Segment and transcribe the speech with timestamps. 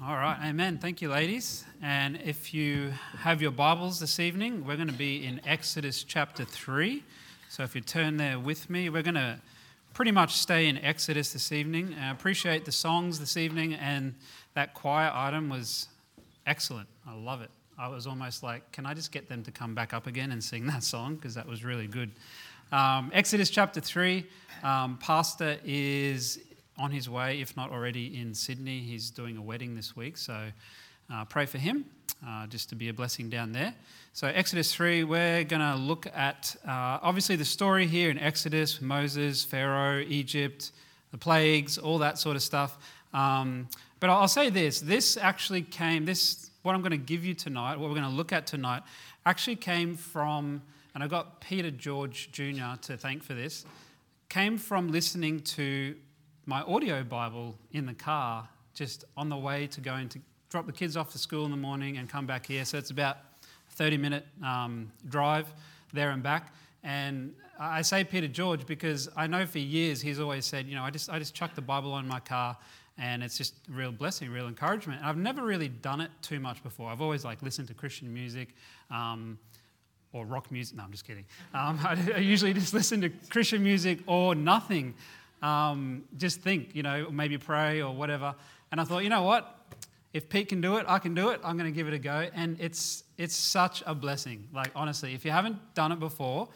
[0.00, 0.78] All right, amen.
[0.78, 1.64] Thank you, ladies.
[1.82, 6.44] And if you have your Bibles this evening, we're going to be in Exodus chapter
[6.44, 7.02] 3.
[7.48, 9.40] So if you turn there with me, we're going to
[9.94, 11.96] pretty much stay in Exodus this evening.
[12.00, 14.14] I appreciate the songs this evening, and
[14.54, 15.88] that choir item was
[16.46, 16.88] excellent.
[17.04, 17.50] I love it.
[17.76, 20.42] I was almost like, can I just get them to come back up again and
[20.44, 21.16] sing that song?
[21.16, 22.12] Because that was really good.
[22.70, 24.24] Um, Exodus chapter 3,
[24.62, 26.38] um, Pastor is
[26.78, 28.80] on his way, if not already in Sydney.
[28.80, 30.50] He's doing a wedding this week, so
[31.12, 31.84] uh, pray for him,
[32.26, 33.74] uh, just to be a blessing down there.
[34.12, 38.80] So, Exodus 3, we're going to look at uh, obviously the story here in Exodus
[38.80, 40.72] Moses, Pharaoh, Egypt,
[41.10, 42.78] the plagues, all that sort of stuff.
[43.12, 43.68] Um,
[44.00, 47.78] but I'll say this this actually came, this, what I'm going to give you tonight,
[47.78, 48.82] what we're going to look at tonight,
[49.26, 50.62] actually came from,
[50.94, 52.76] and I got Peter George Jr.
[52.82, 53.64] to thank for this,
[54.28, 55.94] came from listening to
[56.48, 60.72] my audio Bible in the car just on the way to going to drop the
[60.72, 62.64] kids off to school in the morning and come back here.
[62.64, 65.52] So it's about a 30 minute um, drive
[65.92, 66.54] there and back.
[66.82, 70.82] And I say Peter George because I know for years he's always said, you know,
[70.82, 72.56] I just, I just chuck the Bible on my car
[72.96, 75.00] and it's just real blessing, real encouragement.
[75.00, 76.88] And I've never really done it too much before.
[76.88, 78.54] I've always like listened to Christian music.
[78.90, 79.38] Um,
[80.14, 80.74] or rock music.
[80.74, 81.26] No, I'm just kidding.
[81.52, 84.94] Um, I usually just listen to Christian music or nothing
[85.42, 88.34] um, just think, you know, maybe pray or whatever.
[88.70, 89.54] And I thought, you know what?
[90.12, 91.40] If Pete can do it, I can do it.
[91.44, 92.28] I'm going to give it a go.
[92.34, 94.48] And it's, it's such a blessing.
[94.52, 96.48] Like, honestly, if you haven't done it before,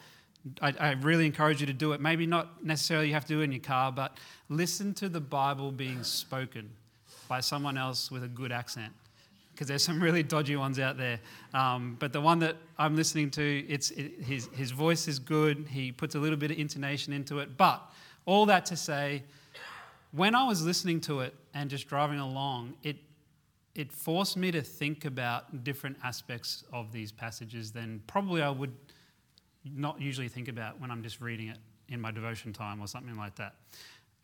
[0.61, 2.01] I, I, really encourage you to do it.
[2.01, 4.17] Maybe not necessarily you have to do it in your car, but
[4.49, 6.69] listen to the Bible being spoken
[7.29, 8.91] by someone else with a good accent.
[9.53, 11.19] Because there's some really dodgy ones out there.
[11.53, 15.67] Um, but the one that I'm listening to, it's, it, his, his voice is good.
[15.69, 17.55] He puts a little bit of intonation into it.
[17.55, 17.81] But
[18.25, 19.23] all that to say,
[20.11, 22.97] when I was listening to it and just driving along, it,
[23.75, 28.73] it forced me to think about different aspects of these passages than probably I would
[29.75, 31.57] not usually think about when I'm just reading it
[31.89, 33.55] in my devotion time or something like that.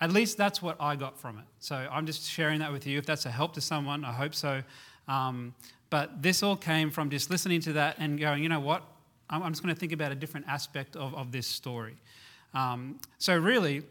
[0.01, 1.45] At least that's what I got from it.
[1.59, 2.97] So I'm just sharing that with you.
[2.97, 4.63] If that's a help to someone, I hope so.
[5.07, 5.53] Um,
[5.89, 8.83] but this all came from just listening to that and going, you know what?
[9.29, 11.97] I'm, I'm just going to think about a different aspect of, of this story.
[12.53, 13.83] Um, so, really,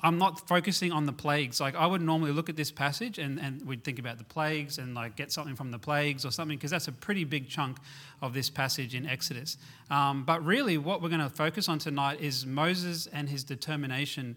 [0.00, 1.60] I'm not focusing on the plagues.
[1.60, 4.78] Like, I would normally look at this passage and, and we'd think about the plagues
[4.78, 7.78] and like get something from the plagues or something, because that's a pretty big chunk
[8.22, 9.56] of this passage in Exodus.
[9.90, 14.36] Um, but really, what we're going to focus on tonight is Moses and his determination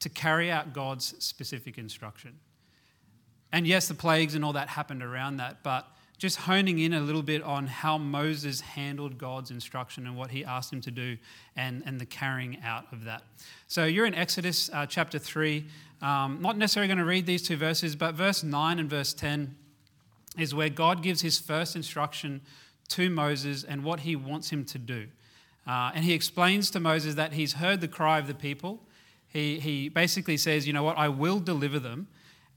[0.00, 2.38] to carry out God's specific instruction.
[3.52, 5.86] And yes, the plagues and all that happened around that, but
[6.18, 10.44] just honing in a little bit on how Moses handled God's instruction and what he
[10.44, 11.18] asked him to do
[11.56, 13.22] and, and the carrying out of that.
[13.68, 15.66] So you're in Exodus uh, chapter 3.
[16.00, 19.54] Um, not necessarily going to read these two verses, but verse 9 and verse 10
[20.38, 22.40] is where God gives his first instruction
[22.88, 25.08] to Moses and what he wants him to do.
[25.66, 28.80] Uh, and he explains to Moses that he's heard the cry of the people.
[29.28, 30.96] He, he basically says, You know what?
[30.96, 32.08] I will deliver them.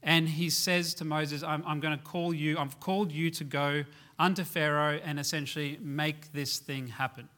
[0.02, 3.44] And he says to Moses, I'm, I'm going to call you, I've called you to
[3.44, 3.84] go
[4.18, 7.28] unto Pharaoh and essentially make this thing happen.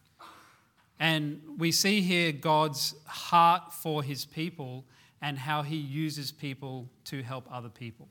[1.00, 4.84] And we see here God's heart for his people
[5.20, 8.08] and how he uses people to help other people.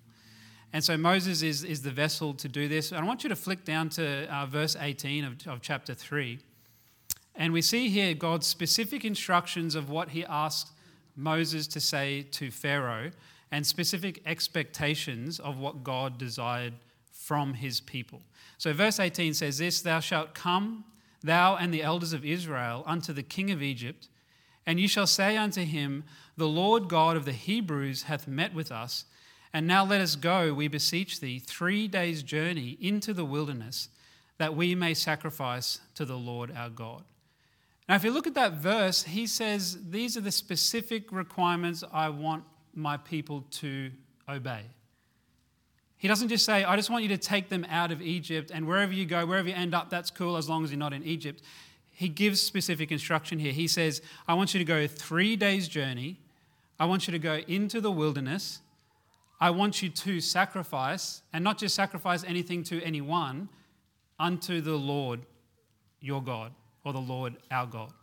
[0.74, 2.92] And so Moses is, is the vessel to do this.
[2.92, 6.40] And I want you to flick down to uh, verse 18 of, of chapter 3.
[7.36, 10.72] And we see here God's specific instructions of what he asks
[11.16, 13.12] Moses to say to Pharaoh
[13.52, 16.74] and specific expectations of what God desired
[17.12, 18.22] from his people.
[18.58, 20.86] So, verse 18 says this Thou shalt come,
[21.22, 24.08] thou and the elders of Israel, unto the king of Egypt,
[24.66, 26.04] and you shall say unto him,
[26.38, 29.06] The Lord God of the Hebrews hath met with us.
[29.54, 33.90] And now let us go, we beseech thee, three days' journey into the wilderness,
[34.38, 37.04] that we may sacrifice to the Lord our God.
[37.90, 42.08] Now, if you look at that verse, he says, These are the specific requirements I
[42.10, 43.92] want my people to
[44.28, 44.62] obey.
[45.98, 48.68] He doesn't just say, I just want you to take them out of Egypt, and
[48.68, 51.04] wherever you go, wherever you end up, that's cool as long as you're not in
[51.04, 51.44] Egypt.
[51.92, 53.52] He gives specific instruction here.
[53.52, 56.18] He says, I want you to go three days' journey.
[56.80, 58.62] I want you to go into the wilderness.
[59.40, 63.50] I want you to sacrifice, and not just sacrifice anything to anyone,
[64.20, 65.22] unto the Lord
[66.00, 66.52] your God,
[66.84, 67.94] or the Lord our God.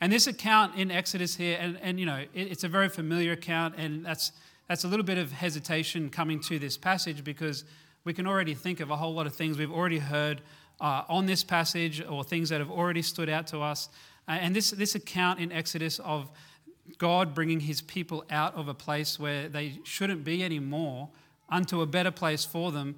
[0.00, 3.32] And this account in Exodus here, and, and you know, it, it's a very familiar
[3.32, 4.32] account, and that's,
[4.68, 7.64] that's a little bit of hesitation coming to this passage because
[8.04, 10.40] we can already think of a whole lot of things we've already heard
[10.80, 13.88] uh, on this passage or things that have already stood out to us.
[14.28, 16.30] Uh, and this, this account in Exodus of
[16.96, 21.08] God bringing his people out of a place where they shouldn't be anymore
[21.48, 22.96] unto a better place for them,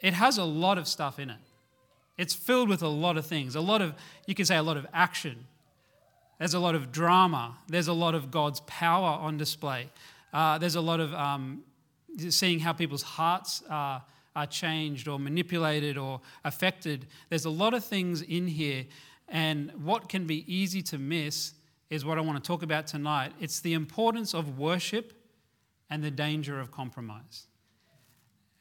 [0.00, 1.38] it has a lot of stuff in it.
[2.16, 3.94] It's filled with a lot of things, a lot of,
[4.26, 5.46] you can say, a lot of action.
[6.38, 7.58] There's a lot of drama.
[7.68, 9.90] There's a lot of God's power on display.
[10.32, 11.62] Uh, there's a lot of um,
[12.28, 14.02] seeing how people's hearts are,
[14.36, 17.06] are changed or manipulated or affected.
[17.28, 18.84] There's a lot of things in here.
[19.28, 21.54] And what can be easy to miss
[21.90, 23.32] is what I want to talk about tonight.
[23.40, 25.12] It's the importance of worship
[25.90, 27.46] and the danger of compromise.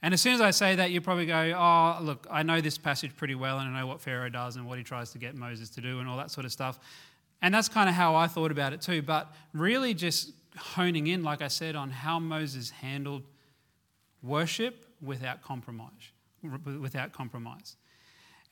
[0.01, 2.77] And as soon as I say that, you probably go, Oh, look, I know this
[2.77, 5.35] passage pretty well, and I know what Pharaoh does and what he tries to get
[5.35, 6.79] Moses to do and all that sort of stuff.
[7.41, 9.01] And that's kind of how I thought about it too.
[9.01, 13.23] But really, just honing in, like I said, on how Moses handled
[14.23, 16.11] worship without compromise.
[16.41, 17.75] Without compromise.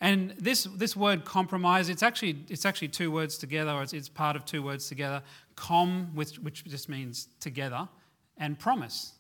[0.02, 4.10] And this, this word compromise, it's actually, it's actually two words together, or it's, it's
[4.10, 5.24] part of two words together.
[5.56, 7.88] Com, which, which just means together,
[8.38, 9.14] and promise,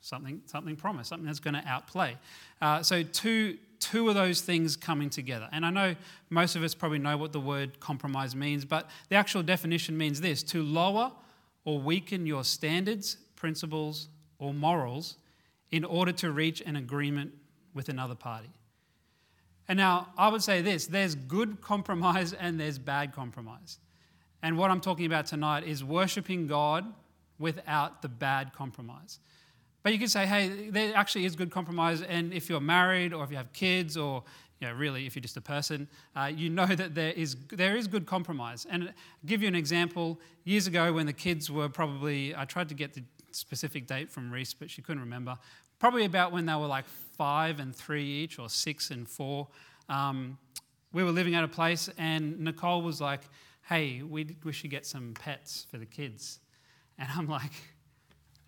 [0.00, 2.16] something, something promise, something that's going to outplay.
[2.62, 5.48] Uh, so two, two of those things coming together.
[5.52, 5.94] And I know
[6.30, 10.22] most of us probably know what the word compromise means, but the actual definition means
[10.22, 11.12] this to lower
[11.64, 14.08] or weaken your standards, principles,
[14.38, 15.16] or morals
[15.70, 17.32] in order to reach an agreement
[17.74, 18.50] with another party.
[19.68, 23.78] And now I would say this there's good compromise and there's bad compromise.
[24.42, 26.84] And what I'm talking about tonight is worshiping God
[27.38, 29.18] without the bad compromise.
[29.84, 32.02] But you can say, hey, there actually is good compromise.
[32.02, 34.24] And if you're married or if you have kids or
[34.60, 37.76] you know, really, if you're just a person, uh, you know that there is, there
[37.76, 38.66] is good compromise.
[38.70, 38.90] And I'll
[39.26, 40.18] give you an example.
[40.44, 43.02] Years ago, when the kids were probably, I tried to get the
[43.32, 45.36] specific date from Reese, but she couldn't remember.
[45.78, 49.48] Probably about when they were like five and three each, or six and four.
[49.90, 50.38] Um,
[50.94, 53.20] we were living at a place, and Nicole was like,
[53.68, 56.38] hey, we, we should get some pets for the kids.
[56.98, 57.52] And I'm like,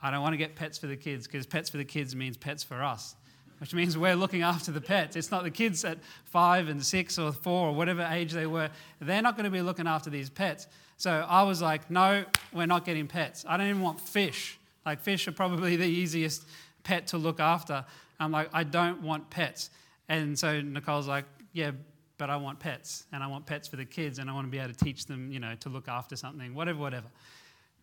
[0.02, 2.36] I don't want to get pets for the kids because pets for the kids means
[2.36, 3.16] pets for us,
[3.58, 5.16] which means we're looking after the pets.
[5.16, 8.70] It's not the kids at five and six or four or whatever age they were.
[9.00, 10.66] They're not going to be looking after these pets.
[10.96, 13.44] So I was like, no, we're not getting pets.
[13.48, 14.58] I don't even want fish.
[14.84, 16.46] Like, fish are probably the easiest
[16.84, 17.84] pet to look after.
[18.18, 19.70] I'm like, I don't want pets.
[20.08, 21.72] And so Nicole's like, yeah,
[22.18, 23.04] but I want pets.
[23.12, 24.18] And I want pets for the kids.
[24.18, 26.54] And I want to be able to teach them, you know, to look after something,
[26.54, 27.08] whatever, whatever.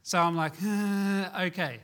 [0.01, 0.53] So I'm like,
[1.47, 1.79] okay.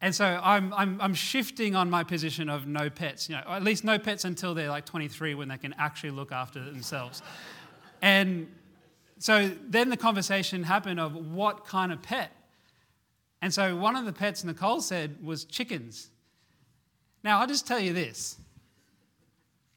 [0.00, 3.64] And so I'm, I'm, I'm shifting on my position of no pets, you know, at
[3.64, 7.22] least no pets until they're like 23 when they can actually look after themselves.
[8.00, 8.46] and
[9.18, 12.30] so then the conversation happened of what kind of pet.
[13.42, 16.10] And so one of the pets Nicole said was chickens.
[17.24, 18.36] Now, I'll just tell you this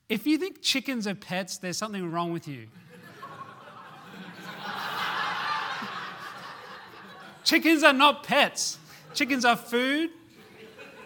[0.09, 2.67] if you think chickens are pets, there's something wrong with you.
[7.45, 8.77] Chickens are not pets.
[9.13, 10.09] Chickens are food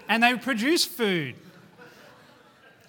[0.07, 1.35] and they produce food.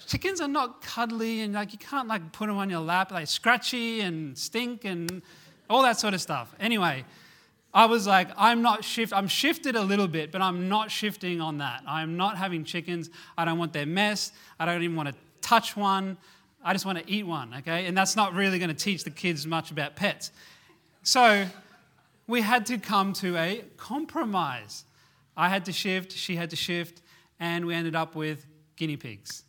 [0.07, 3.09] Chickens are not cuddly and like you can't like put them on your lap.
[3.11, 5.23] They scratchy and stink and
[5.69, 6.55] all that sort of stuff.
[6.61, 7.05] Anyway,
[7.75, 9.13] I was like, I'm not shift.
[9.13, 11.83] I'm shifted a little bit, but I'm not shifting on that.
[11.87, 13.11] I'm not having chickens.
[13.37, 14.33] I don't want their mess.
[14.61, 16.17] I don't even want to touch one.
[16.65, 17.53] I just want to eat one.
[17.59, 20.31] Okay, and that's not really going to teach the kids much about pets.
[21.03, 21.47] So
[22.27, 24.85] we had to come to a compromise.
[25.37, 27.03] I had to shift, she had to shift,
[27.39, 28.47] and we ended up with
[28.77, 29.45] guinea pigs.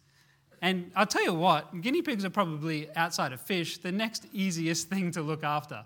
[0.62, 4.90] And I'll tell you what, guinea pigs are probably outside of fish the next easiest
[4.90, 5.84] thing to look after.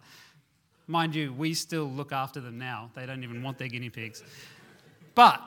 [0.87, 2.89] Mind you, we still look after them now.
[2.95, 4.23] They don't even want their guinea pigs.
[5.15, 5.41] But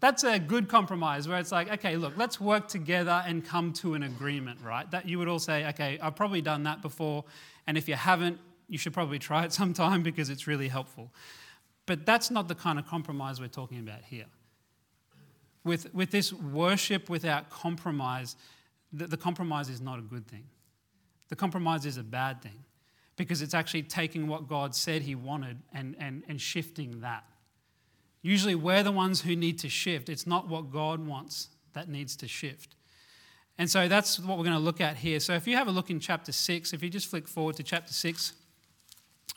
[0.00, 3.94] that's a good compromise where it's like, okay, look, let's work together and come to
[3.94, 4.90] an agreement, right?
[4.90, 7.24] That you would all say, okay, I've probably done that before,
[7.66, 8.38] and if you haven't,
[8.68, 11.10] you should probably try it sometime because it's really helpful.
[11.88, 14.26] But that's not the kind of compromise we're talking about here.
[15.64, 18.36] With, with this worship without compromise,
[18.92, 20.44] the, the compromise is not a good thing.
[21.30, 22.62] The compromise is a bad thing
[23.16, 27.24] because it's actually taking what God said He wanted and, and, and shifting that.
[28.20, 30.10] Usually, we're the ones who need to shift.
[30.10, 32.76] It's not what God wants that needs to shift.
[33.56, 35.20] And so that's what we're going to look at here.
[35.20, 37.62] So if you have a look in chapter 6, if you just flick forward to
[37.62, 38.34] chapter 6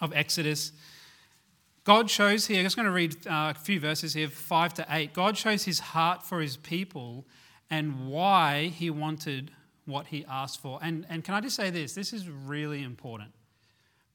[0.02, 0.74] of Exodus,
[1.84, 4.86] God shows here, I'm just going to read uh, a few verses here, 5 to
[4.88, 5.14] 8.
[5.14, 7.26] God shows his heart for his people
[7.72, 9.52] and why he wanted
[9.86, 10.80] what he asked for.
[10.84, 11.94] And, and can I just say this?
[11.94, 13.32] This is really important.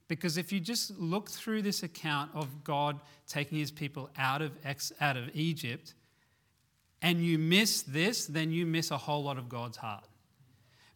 [0.06, 4.52] Because if you just look through this account of God taking his people out of,
[4.64, 5.94] ex, out of Egypt
[7.02, 10.04] and you miss this, then you miss a whole lot of God's heart.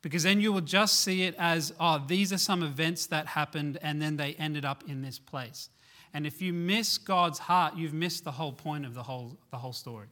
[0.02, 3.78] Because then you will just see it as, oh, these are some events that happened
[3.82, 5.68] and then they ended up in this place.
[6.12, 9.58] And if you miss God's heart, you've missed the whole point of the whole, the
[9.58, 10.08] whole story.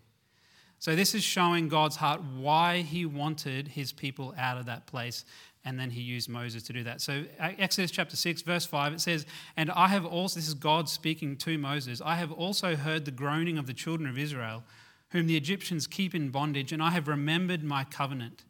[0.80, 5.24] So, this is showing God's heart why he wanted his people out of that place.
[5.64, 7.00] And then he used Moses to do that.
[7.00, 9.26] So, uh, Exodus chapter 6, verse 5, it says,
[9.56, 13.10] And I have also, this is God speaking to Moses, I have also heard the
[13.10, 14.62] groaning of the children of Israel,
[15.10, 18.44] whom the Egyptians keep in bondage, and I have remembered my covenant.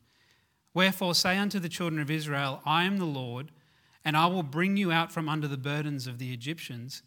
[0.74, 3.50] Wherefore, say unto the children of Israel, I am the Lord,
[4.04, 7.02] and I will bring you out from under the burdens of the Egyptians,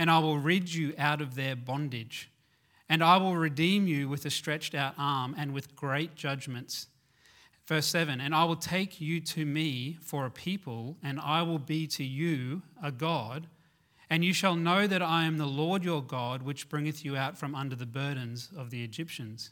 [0.00, 2.30] and I will rid you out of their bondage.
[2.88, 6.86] And I will redeem you with a stretched out arm and with great judgments.
[7.66, 11.58] Verse 7 And I will take you to me for a people, and I will
[11.58, 13.46] be to you a God.
[14.08, 17.36] And you shall know that I am the Lord your God, which bringeth you out
[17.36, 19.50] from under the burdens of the Egyptians.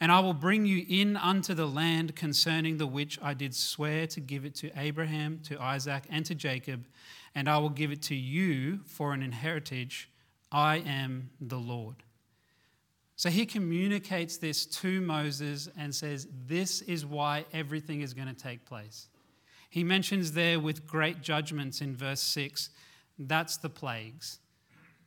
[0.00, 4.06] And I will bring you in unto the land concerning the which I did swear
[4.08, 6.86] to give it to Abraham, to Isaac, and to Jacob,
[7.34, 10.06] and I will give it to you for an inheritance.
[10.50, 11.96] I am the Lord.
[13.16, 18.34] So he communicates this to Moses and says, This is why everything is going to
[18.34, 19.08] take place.
[19.68, 22.70] He mentions there with great judgments in verse 6,
[23.18, 24.38] that's the plagues.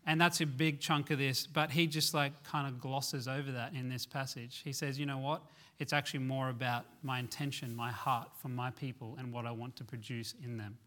[0.05, 3.51] And that's a big chunk of this, but he just like kind of glosses over
[3.53, 4.61] that in this passage.
[4.63, 5.41] He says, You know what?
[5.79, 9.75] It's actually more about my intention, my heart for my people, and what I want
[9.77, 10.77] to produce in them.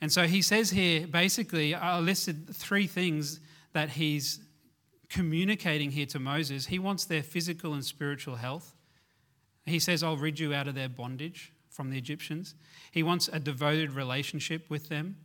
[0.00, 3.40] And so he says here basically, I listed three things
[3.72, 4.40] that he's
[5.08, 8.74] communicating here to Moses, he wants their physical and spiritual health.
[9.64, 12.54] He says, I'll rid you out of their bondage from the Egyptians.
[12.90, 15.16] He wants a devoted relationship with them.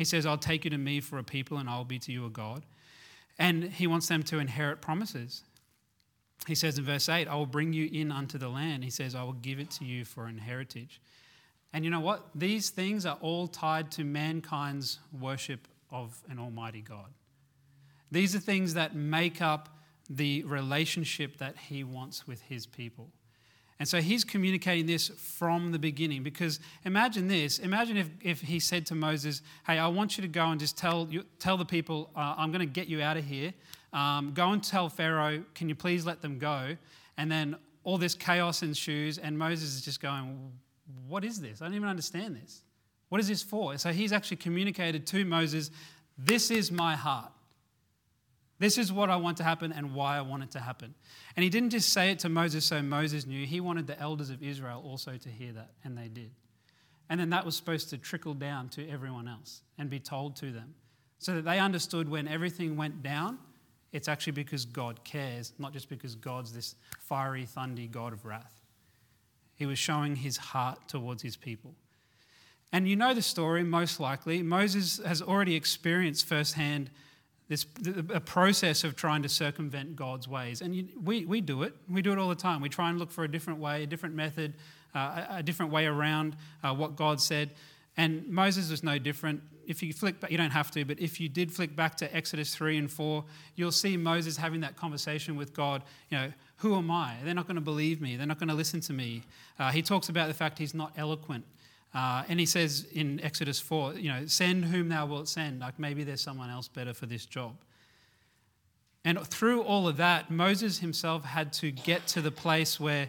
[0.00, 2.24] He says, I'll take you to me for a people and I'll be to you
[2.24, 2.64] a God.
[3.38, 5.42] And he wants them to inherit promises.
[6.46, 8.82] He says in verse 8, I will bring you in unto the land.
[8.82, 11.02] He says, I will give it to you for an heritage.
[11.74, 12.30] And you know what?
[12.34, 17.12] These things are all tied to mankind's worship of an almighty God.
[18.10, 19.68] These are things that make up
[20.08, 23.10] the relationship that he wants with his people.
[23.80, 27.58] And so he's communicating this from the beginning because imagine this.
[27.58, 30.76] Imagine if, if he said to Moses, Hey, I want you to go and just
[30.76, 33.54] tell, you, tell the people, uh, I'm going to get you out of here.
[33.94, 36.76] Um, go and tell Pharaoh, Can you please let them go?
[37.16, 40.52] And then all this chaos ensues, and Moses is just going,
[41.08, 41.62] What is this?
[41.62, 42.60] I don't even understand this.
[43.08, 43.78] What is this for?
[43.78, 45.70] So he's actually communicated to Moses,
[46.18, 47.32] This is my heart.
[48.60, 50.94] This is what I want to happen and why I want it to happen.
[51.34, 54.28] And he didn't just say it to Moses so Moses knew, he wanted the elders
[54.28, 56.30] of Israel also to hear that, and they did.
[57.08, 60.52] And then that was supposed to trickle down to everyone else and be told to
[60.52, 60.74] them
[61.18, 63.38] so that they understood when everything went down,
[63.92, 68.60] it's actually because God cares, not just because God's this fiery, thundy God of wrath.
[69.54, 71.74] He was showing his heart towards his people.
[72.72, 74.42] And you know the story, most likely.
[74.42, 76.90] Moses has already experienced firsthand
[77.50, 77.66] this
[78.14, 80.62] a process of trying to circumvent God's ways.
[80.62, 81.74] And you, we, we do it.
[81.90, 82.60] We do it all the time.
[82.60, 84.54] We try and look for a different way, a different method,
[84.94, 87.50] uh, a, a, different way around uh, what God said.
[87.96, 89.42] And Moses was no different.
[89.66, 92.16] If you flick back, you don't have to, but if you did flick back to
[92.16, 93.24] Exodus 3 and 4,
[93.56, 95.82] you'll see Moses having that conversation with God.
[96.08, 97.16] You know, who am I?
[97.24, 98.14] They're not going to believe me.
[98.14, 99.24] They're not going to listen to me.
[99.58, 101.44] Uh, he talks about the fact he's not eloquent.
[101.92, 105.60] Uh, and he says in Exodus 4, you know, send whom thou wilt send.
[105.60, 107.56] Like maybe there's someone else better for this job.
[109.04, 113.08] And through all of that, Moses himself had to get to the place where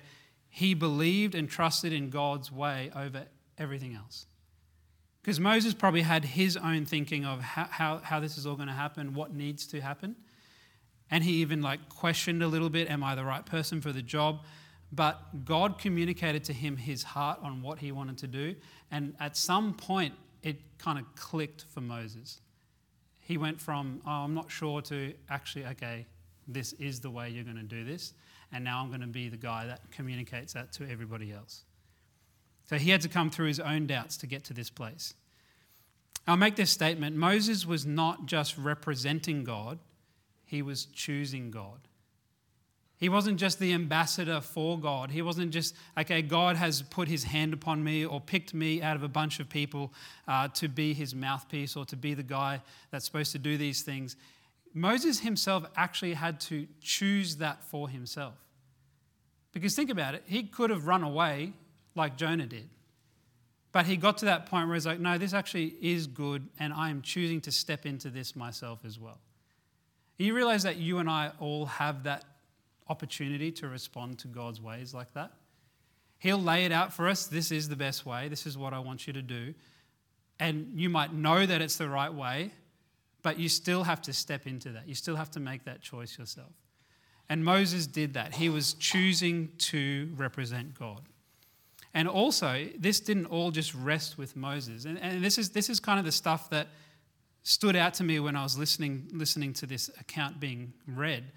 [0.50, 3.26] he believed and trusted in God's way over
[3.58, 4.26] everything else.
[5.22, 8.68] Because Moses probably had his own thinking of how, how, how this is all going
[8.68, 10.16] to happen, what needs to happen.
[11.12, 14.02] And he even like questioned a little bit, am I the right person for the
[14.02, 14.42] job?
[14.92, 18.56] But God communicated to him his heart on what he wanted to do.
[18.92, 22.42] And at some point, it kind of clicked for Moses.
[23.20, 26.06] He went from, oh, I'm not sure, to actually, okay,
[26.48, 28.14] this is the way you're going to do this.
[28.52, 31.64] And now I'm going to be the guy that communicates that to everybody else.
[32.70, 35.14] So he had to come through his own doubts to get to this place.
[36.28, 39.80] I'll make this statement Moses was not just representing God,
[40.46, 41.80] he was choosing God.
[43.02, 45.10] He wasn't just the ambassador for God.
[45.10, 48.96] He wasn't just, okay, God has put his hand upon me or picked me out
[48.96, 49.92] of a bunch of people
[50.28, 53.82] uh, to be his mouthpiece or to be the guy that's supposed to do these
[53.82, 54.16] things.
[54.76, 58.36] Moses himself actually had to choose that for himself.
[59.52, 61.54] Because think about it, he could have run away
[61.96, 62.70] like Jonah did.
[63.72, 66.72] But he got to that point where he's like, no, this actually is good, and
[66.72, 69.18] I am choosing to step into this myself as well.
[70.20, 72.26] You realize that you and I all have that
[72.92, 75.32] opportunity to respond to God's ways like that.
[76.20, 77.26] He'll lay it out for us.
[77.26, 78.28] This is the best way.
[78.28, 79.54] This is what I want you to do.
[80.40, 82.52] And you might know that it's the right way,
[83.24, 84.88] but you still have to step into that.
[84.88, 86.52] You still have to make that choice yourself.
[87.30, 88.36] And Moses did that.
[88.36, 91.02] He was choosing to represent God.
[91.94, 94.86] And also, this didn't all just rest with Moses.
[94.86, 96.68] And, and this, is, this is kind of the stuff that
[97.44, 101.32] stood out to me when I was listening, listening to this account being read,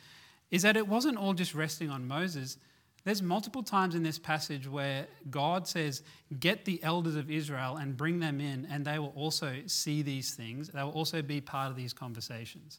[0.55, 2.59] is that it wasn't all just resting on Moses.
[3.03, 6.05] There's multiple times in this passage where God says,
[6.39, 10.33] Get the elders of Israel and bring them in, and they will also see these
[10.35, 10.69] things.
[10.69, 12.79] They will also be part of these conversations.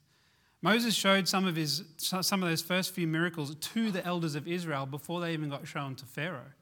[0.62, 4.48] Moses showed some of, his, some of those first few miracles to the elders of
[4.48, 6.53] Israel before they even got shown to Pharaoh.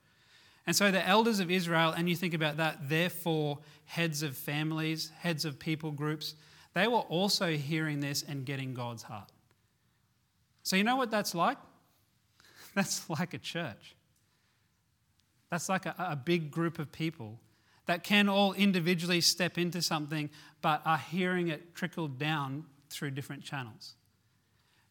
[0.65, 5.11] And so the elders of Israel, and you think about that, therefore, heads of families,
[5.19, 6.33] heads of people groups,
[6.73, 9.29] they were also hearing this and getting God's heart.
[10.63, 11.57] So, you know what that's like?
[12.75, 13.95] That's like a church.
[15.51, 17.39] That's like a, a big group of people
[17.85, 20.29] that can all individually step into something
[20.61, 23.93] but are hearing it trickle down through different channels.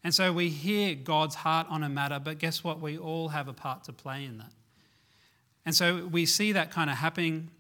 [0.04, 2.80] And so we hear God's heart on a matter, but guess what?
[2.80, 4.52] We all have a part to play in that.
[5.64, 7.50] And so we see that kind of happening.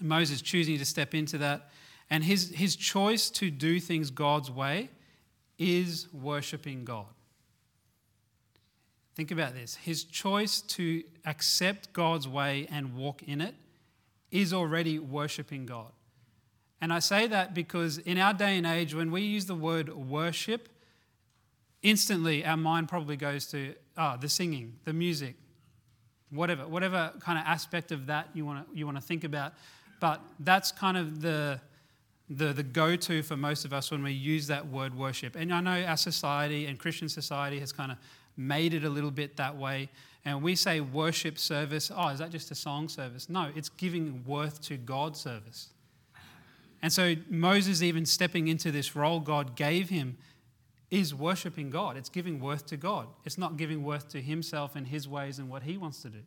[0.00, 1.70] Moses choosing to step into that.
[2.10, 4.90] And his, his choice to do things God's way
[5.58, 7.06] is worshiping God.
[9.16, 9.76] Think about this.
[9.76, 13.54] His choice to accept God's way and walk in it
[14.30, 15.90] is already worshiping God.
[16.82, 19.88] And I say that because in our day and age, when we use the word
[19.88, 20.68] worship,
[21.82, 25.36] instantly our mind probably goes to oh, the singing, the music,
[26.28, 29.54] whatever, whatever kind of aspect of that you want to you want to think about.
[29.98, 31.58] But that's kind of the
[32.28, 35.36] the, the go to for most of us when we use that word worship.
[35.36, 37.98] And I know our society and Christian society has kind of
[38.36, 39.88] made it a little bit that way.
[40.24, 43.28] And we say worship service, oh, is that just a song service?
[43.28, 45.68] No, it's giving worth to God service.
[46.82, 50.18] And so Moses, even stepping into this role God gave him,
[50.90, 51.96] is worshiping God.
[51.96, 53.08] It's giving worth to God.
[53.24, 56.20] It's not giving worth to himself and his ways and what he wants to do.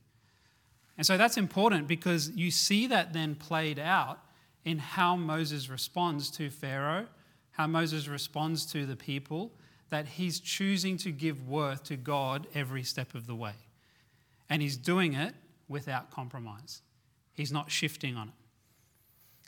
[0.97, 4.19] And so that's important because you see that then played out
[4.65, 7.07] in how Moses responds to Pharaoh,
[7.51, 9.51] how Moses responds to the people,
[9.89, 13.53] that he's choosing to give worth to God every step of the way.
[14.49, 15.33] And he's doing it
[15.67, 16.81] without compromise.
[17.33, 18.33] He's not shifting on it.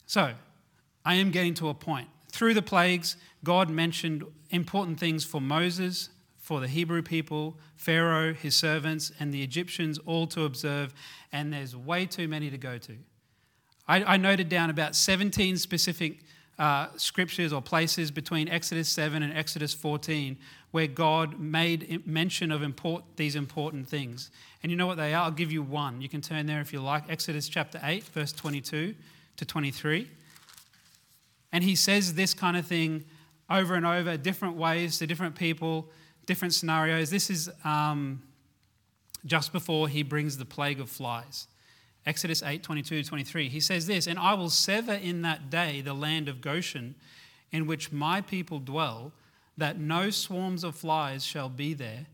[0.05, 0.33] So,
[1.03, 2.09] I am getting to a point.
[2.31, 8.55] Through the plagues, God mentioned important things for Moses, for the Hebrew people, Pharaoh, his
[8.55, 10.93] servants, and the Egyptians all to observe,
[11.31, 12.97] and there's way too many to go to.
[13.87, 16.19] I, I noted down about 17 specific
[16.61, 20.37] uh, scriptures or places between Exodus 7 and Exodus 14
[20.69, 24.29] where God made mention of import, these important things.
[24.61, 25.23] And you know what they are?
[25.23, 26.01] I'll give you one.
[26.01, 27.09] You can turn there if you like.
[27.09, 28.93] Exodus chapter 8, verse 22
[29.37, 30.07] to 23.
[31.51, 33.05] And he says this kind of thing
[33.49, 35.89] over and over, different ways to different people,
[36.27, 37.09] different scenarios.
[37.09, 38.21] This is um,
[39.25, 41.47] just before he brings the plague of flies.
[42.05, 43.49] Exodus 8 22 23.
[43.49, 46.95] He says this, And I will sever in that day the land of Goshen,
[47.51, 49.11] in which my people dwell,
[49.57, 52.07] that no swarms of flies shall be there.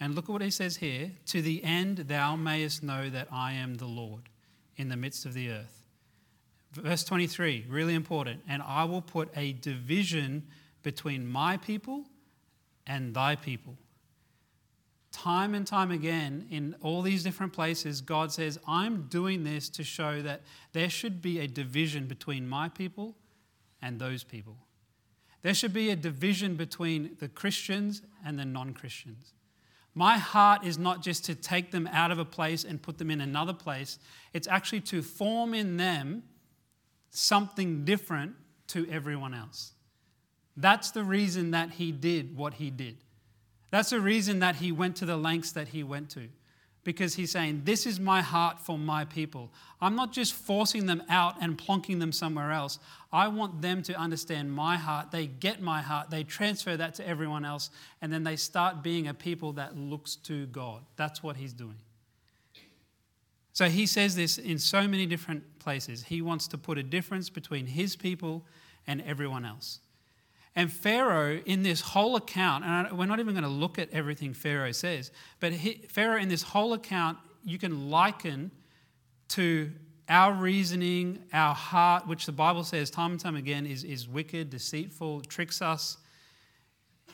[0.00, 3.52] And look at what he says here to the end thou mayest know that I
[3.52, 4.22] am the Lord
[4.76, 5.82] in the midst of the earth.
[6.72, 8.40] Verse 23, really important.
[8.48, 10.44] And I will put a division
[10.82, 12.04] between my people
[12.86, 13.76] and thy people.
[15.14, 19.84] Time and time again, in all these different places, God says, I'm doing this to
[19.84, 23.14] show that there should be a division between my people
[23.80, 24.56] and those people.
[25.42, 29.34] There should be a division between the Christians and the non Christians.
[29.94, 33.08] My heart is not just to take them out of a place and put them
[33.08, 34.00] in another place,
[34.32, 36.24] it's actually to form in them
[37.10, 38.34] something different
[38.66, 39.74] to everyone else.
[40.56, 43.03] That's the reason that he did what he did.
[43.74, 46.28] That's the reason that he went to the lengths that he went to.
[46.84, 49.50] Because he's saying, This is my heart for my people.
[49.80, 52.78] I'm not just forcing them out and plonking them somewhere else.
[53.12, 55.10] I want them to understand my heart.
[55.10, 56.08] They get my heart.
[56.08, 57.70] They transfer that to everyone else.
[58.00, 60.82] And then they start being a people that looks to God.
[60.94, 61.80] That's what he's doing.
[63.54, 66.04] So he says this in so many different places.
[66.04, 68.46] He wants to put a difference between his people
[68.86, 69.80] and everyone else.
[70.56, 74.34] And Pharaoh, in this whole account, and we're not even going to look at everything
[74.34, 75.52] Pharaoh says, but
[75.88, 78.52] Pharaoh, in this whole account, you can liken
[79.28, 79.72] to
[80.08, 84.50] our reasoning, our heart, which the Bible says time and time again is, is wicked,
[84.50, 85.96] deceitful, tricks us.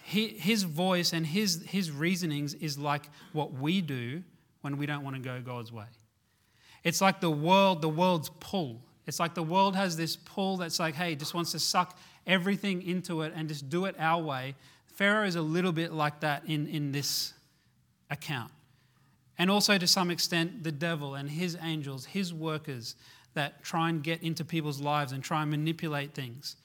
[0.03, 4.23] He, his voice and his, his reasonings is like what we do
[4.61, 5.85] when we don't want to go God's way.
[6.83, 8.83] It's like the world, the world's pull.
[9.07, 12.83] It's like the world has this pull that's like, hey, just wants to suck everything
[12.83, 14.55] into it and just do it our way.
[14.95, 17.33] Pharaoh is a little bit like that in, in, this,
[18.11, 18.51] account.
[19.39, 22.97] And also, to some extent, the devil and his angels, his workers
[23.35, 26.57] that try and get into people's lives and try and manipulate things.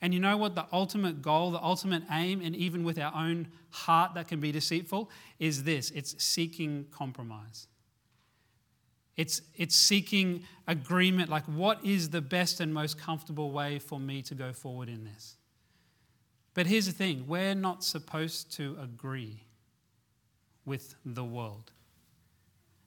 [0.00, 0.54] And you know what?
[0.54, 4.50] The ultimate goal, the ultimate aim, and even with our own heart that can be
[4.50, 7.68] deceitful, is this it's seeking compromise.
[9.16, 14.22] It's, it's seeking agreement like, what is the best and most comfortable way for me
[14.22, 15.36] to go forward in this?
[16.54, 19.42] But here's the thing we're not supposed to agree
[20.64, 21.72] with the world,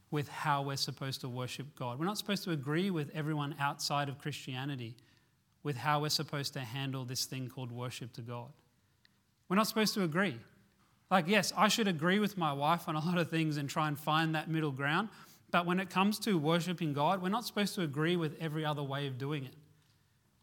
[0.09, 1.99] with how we're supposed to worship God.
[1.99, 4.95] We're not supposed to agree with everyone outside of Christianity
[5.63, 8.47] with how we're supposed to handle this thing called worship to God.
[9.49, 10.37] We're not supposed to agree.
[11.09, 13.87] Like, yes, I should agree with my wife on a lot of things and try
[13.87, 15.09] and find that middle ground.
[15.51, 18.83] But when it comes to worshiping God, we're not supposed to agree with every other
[18.83, 19.55] way of doing it.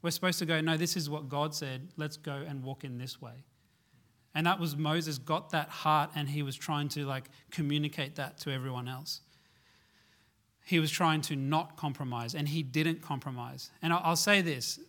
[0.03, 1.89] We're supposed to go, no, this is what God said.
[1.97, 3.45] Let's go and walk in this way.
[4.35, 8.39] And that was Moses got that heart and he was trying to like communicate that
[8.41, 9.21] to everyone else.
[10.67, 13.71] He was trying to not compromise and he didn't compromise.
[13.81, 14.81] And I'll say this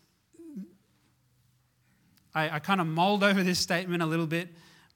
[2.34, 4.50] I, I kind of mold over this statement a little bit,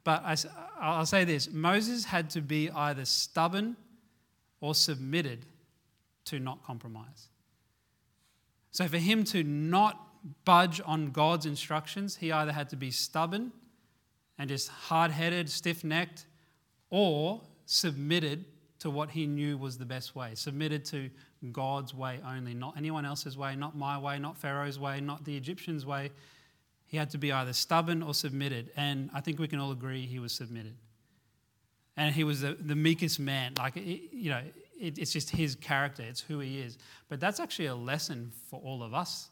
[0.04, 0.36] but I,
[0.80, 3.78] I'll say this Moses had to be either stubborn
[4.62, 5.46] or submitted
[6.26, 7.30] to not compromise.
[8.72, 10.00] So for him to not
[10.46, 13.52] budge on God's instructions, he either had to be stubborn
[14.38, 16.26] and just hard headed, stiff necked,
[16.90, 18.46] or submitted
[18.80, 21.10] to what he knew was the best way, submitted to
[21.52, 25.36] God's way only, not anyone else's way, not my way, not Pharaoh's way, not the
[25.36, 26.12] Egyptians' way.
[26.88, 28.72] He had to be either stubborn or submitted.
[28.76, 30.76] And I think we can all agree he was submitted.
[31.98, 33.54] And he was the, the meekest man.
[33.58, 34.42] Like, it, you know,
[34.80, 36.78] it, it's just his character, it's who he is.
[37.10, 39.30] But that's actually a lesson for all of us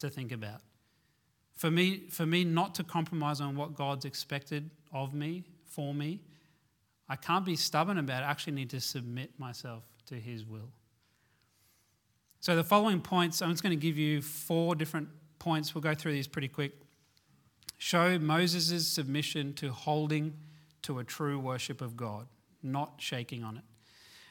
[0.00, 0.60] to think about.
[1.56, 6.20] For me, for me not to compromise on what God's expected of me, for me,
[7.08, 8.26] I can't be stubborn about it.
[8.26, 10.70] I actually need to submit myself to his will.
[12.40, 15.74] So, the following points, I'm just going to give you four different points.
[15.74, 16.72] We'll go through these pretty quick.
[17.78, 20.34] Show Moses' submission to holding
[20.84, 22.26] to a true worship of God,
[22.62, 23.64] not shaking on it.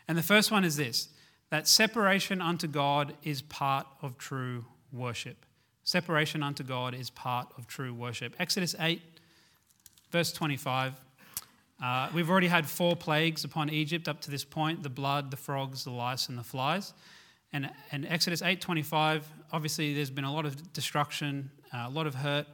[0.08, 1.10] And the first one is this
[1.50, 5.46] that separation unto God is part of true worship.
[5.84, 8.36] Separation unto God is part of true worship.
[8.40, 9.02] Exodus 8,
[10.12, 10.94] verse 25.
[11.84, 15.38] Uh, we've already had four plagues upon Egypt up to this point the blood, the
[15.38, 16.94] frogs, the lice, and the flies.
[17.52, 22.16] And, and Exodus 8:25, obviously there's been a lot of destruction, uh, a lot of
[22.16, 22.48] hurt.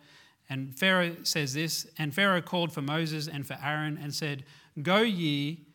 [0.49, 4.43] And Pharaoh says this, and Pharaoh called for Moses and for Aaron and said,
[4.81, 5.65] "Go ye,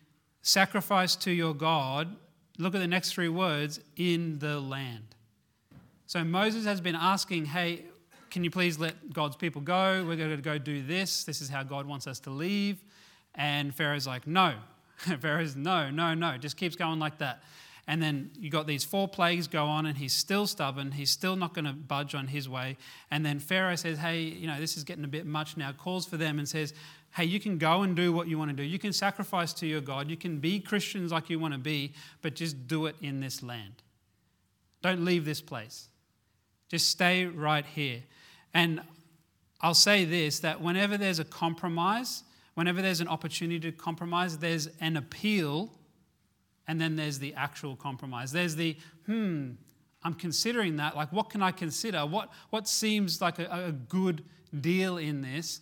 [0.43, 2.17] sacrifice to your God."
[2.59, 5.15] Look at the next three words, in the land.
[6.07, 7.85] So Moses has been asking, hey,
[8.31, 10.05] can you please let God's people go?
[10.07, 11.25] We're going to go do this.
[11.25, 12.85] This is how God wants us to leave.
[13.35, 14.55] And Pharaoh's like, no.
[15.21, 16.37] Pharaoh's, no, no, no.
[16.37, 17.43] Just keeps going like that.
[17.87, 20.93] And then you got these four plagues go on, and he's still stubborn.
[20.93, 22.79] He's still not going to budge on his way.
[23.11, 25.73] And then Pharaoh says, Hey, you know, this is getting a bit much now.
[25.73, 26.73] Calls for them and says,
[27.15, 28.63] Hey, you can go and do what you want to do.
[28.63, 30.09] You can sacrifice to your God.
[30.09, 31.93] You can be Christians like you want to be,
[32.23, 33.75] but just do it in this land.
[34.83, 35.89] Don't leave this place.
[36.69, 38.03] Just stay right here.
[38.53, 38.81] And
[39.61, 42.23] I'll say this that whenever there's a compromise,
[42.55, 45.71] whenever there's an opportunity to compromise, there's an appeal
[46.67, 48.33] and then there's the actual compromise.
[48.33, 49.51] There's the, hmm,
[50.03, 50.97] I'm considering that.
[50.97, 52.07] Like, what can I consider?
[52.07, 54.25] What, what seems like a, a good
[54.61, 55.61] deal in this?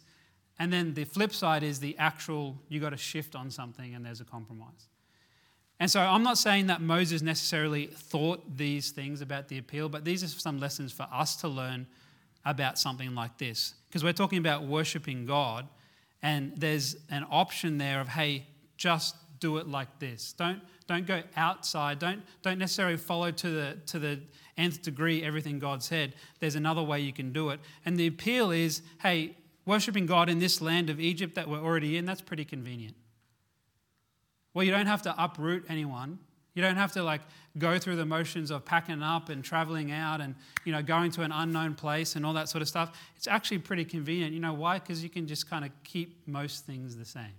[0.59, 4.05] And then the flip side is the actual, you got to shift on something and
[4.05, 4.89] there's a compromise.
[5.81, 10.05] And so I'm not saying that Moses necessarily thought these things about the appeal, but
[10.05, 11.87] these are some lessons for us to learn
[12.45, 13.75] about something like this.
[13.89, 15.67] Because we're talking about worshiping God,
[16.23, 20.33] and there's an option there of, hey, just do it like this.
[20.33, 21.99] Don't, don't go outside.
[21.99, 24.21] Don't, don't necessarily follow to the, to the
[24.57, 26.15] nth degree everything God said.
[26.39, 27.59] There's another way you can do it.
[27.85, 31.97] And the appeal is, hey, worshiping God in this land of Egypt that we're already
[31.97, 32.95] in, that's pretty convenient.
[34.55, 36.21] Well, you don't have to uproot anyone.
[36.55, 37.23] You don't have to like
[37.59, 40.35] go through the motions of packing up and traveling out and
[40.67, 42.97] you know going to an unknown place and all that sort of stuff.
[43.17, 44.35] It's actually pretty convenient.
[44.35, 44.79] You know why?
[44.79, 47.33] Because you can just kind of keep most things the same.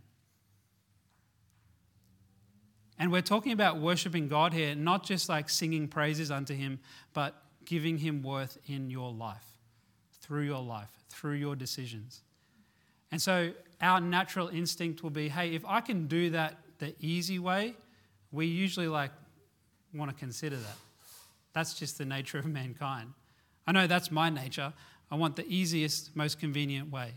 [2.99, 6.79] And we're talking about worshiping God here, not just like singing praises unto Him,
[7.13, 9.45] but giving Him worth in your life,
[10.21, 12.21] through your life, through your decisions.
[13.11, 13.51] And so
[13.81, 17.75] our natural instinct will be hey, if I can do that the easy way,
[18.31, 19.11] we usually like
[19.93, 20.77] want to consider that.
[21.53, 23.13] That's just the nature of mankind.
[23.65, 24.73] I know that's my nature.
[25.11, 27.13] I want the easiest, most convenient way.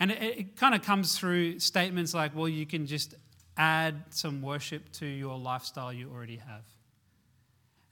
[0.00, 3.14] And it, it kind of comes through statements like, well, you can just
[3.58, 6.62] add some worship to your lifestyle you already have.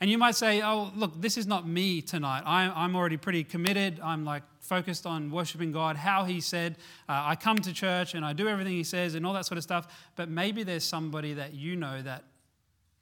[0.00, 2.42] And you might say, oh, look, this is not me tonight.
[2.46, 3.98] I'm already pretty committed.
[4.02, 6.76] I'm like focused on worshiping God, how He said.
[7.08, 9.56] Uh, I come to church and I do everything He says and all that sort
[9.56, 10.10] of stuff.
[10.14, 12.24] But maybe there's somebody that you know that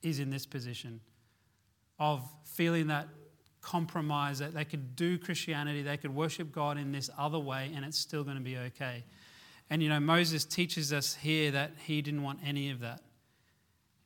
[0.03, 1.01] is in this position
[1.99, 3.09] of feeling that
[3.61, 7.85] compromise, that they could do Christianity, they could worship God in this other way, and
[7.85, 9.03] it's still going to be okay.
[9.71, 13.01] And you know, Moses teaches us here that he didn't want any of that.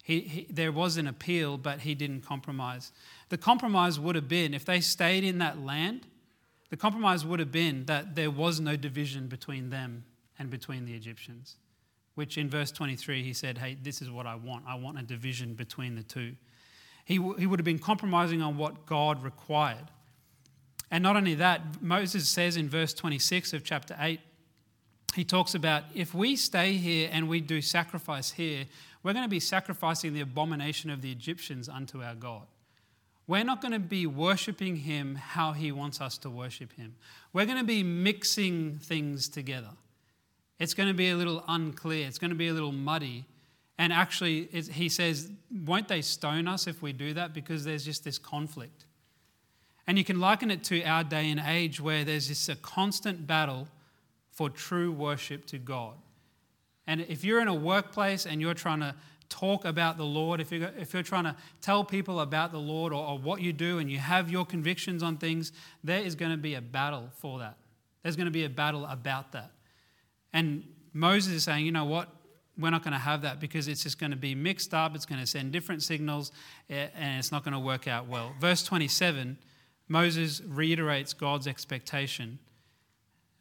[0.03, 2.92] He, he, there was an appeal, but he didn't compromise.
[3.29, 6.07] The compromise would have been, if they stayed in that land,
[6.71, 10.05] the compromise would have been that there was no division between them
[10.38, 11.57] and between the Egyptians.
[12.14, 14.64] Which in verse 23, he said, Hey, this is what I want.
[14.66, 16.35] I want a division between the two.
[17.05, 19.90] He, w- he would have been compromising on what God required.
[20.90, 24.21] And not only that, Moses says in verse 26 of chapter 8,
[25.18, 28.66] he talks about if we stay here and we do sacrifice here,
[29.02, 32.46] we're going to be sacrificing the abomination of the Egyptians unto our God.
[33.26, 36.96] We're not going to be worshiping him how he wants us to worship him.
[37.33, 39.70] We're going to be mixing things together.
[40.59, 43.26] It's going to be a little unclear, it's going to be a little muddy.
[43.81, 47.33] And actually, he says, Won't they stone us if we do that?
[47.33, 48.87] Because there's just this conflict.
[49.87, 53.26] And you can liken it to our day and age where there's this a constant
[53.26, 53.68] battle
[54.38, 55.94] for true worship to God.
[56.87, 58.94] And if you're in a workplace and you're trying to
[59.29, 62.92] talk about the Lord, if you're, if you're trying to tell people about the Lord
[62.92, 65.51] or, or what you do and you have your convictions on things,
[65.83, 67.57] there is going to be a battle for that.
[68.05, 69.51] There's going to be a battle about that.
[70.33, 72.09] And Moses is saying, you know what?
[72.57, 74.94] We're not going to have that because it's just going to be mixed up.
[74.94, 76.31] It's going to send different signals
[76.68, 78.37] and it's not going to work out well.
[78.40, 79.37] Verse 27,
[79.88, 82.38] Moses reiterates God's expectation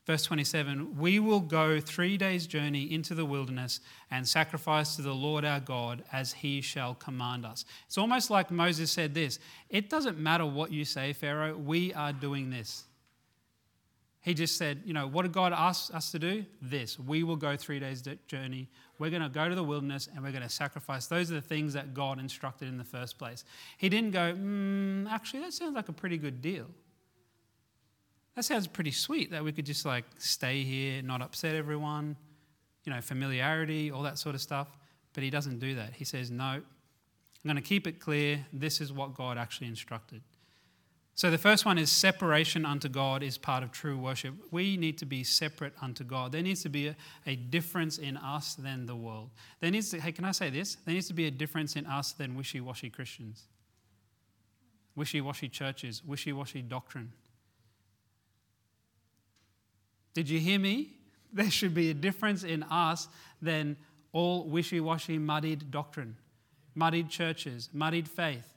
[0.08, 5.13] Verse 27 We will go three days' journey into the wilderness and sacrifice to the
[5.13, 7.65] Lord our God as he shall command us.
[7.86, 9.38] It's almost like Moses said this
[9.70, 12.86] It doesn't matter what you say, Pharaoh, we are doing this.
[14.22, 16.46] He just said, You know, what did God ask us to do?
[16.62, 16.98] This.
[16.98, 18.70] We will go three days' journey.
[19.00, 21.08] We're going to go to the wilderness and we're going to sacrifice.
[21.08, 23.43] Those are the things that God instructed in the first place.
[23.78, 26.67] He didn't go, mm, Actually, that sounds like a pretty good deal
[28.38, 32.15] that sounds pretty sweet that we could just like stay here, not upset everyone,
[32.84, 34.67] you know, familiarity, all that sort of stuff.
[35.13, 35.93] But he doesn't do that.
[35.93, 36.63] He says, no, I'm
[37.43, 38.45] going to keep it clear.
[38.54, 40.21] This is what God actually instructed.
[41.15, 44.36] So the first one is separation unto God is part of true worship.
[44.52, 46.32] We need to be separate unto God.
[46.32, 46.95] There needs to be a,
[47.26, 49.32] a difference in us than the world.
[49.62, 50.78] There needs to, hey, can I say this?
[50.86, 53.45] There needs to be a difference in us than wishy washy Christians,
[54.95, 57.13] wishy washy churches, wishy washy doctrine.
[60.18, 60.90] Did you hear me?
[61.34, 63.08] There should be a difference in us
[63.42, 63.76] than
[64.14, 66.16] all wishy washy, muddied doctrine,
[66.74, 68.54] muddied churches, muddied faith.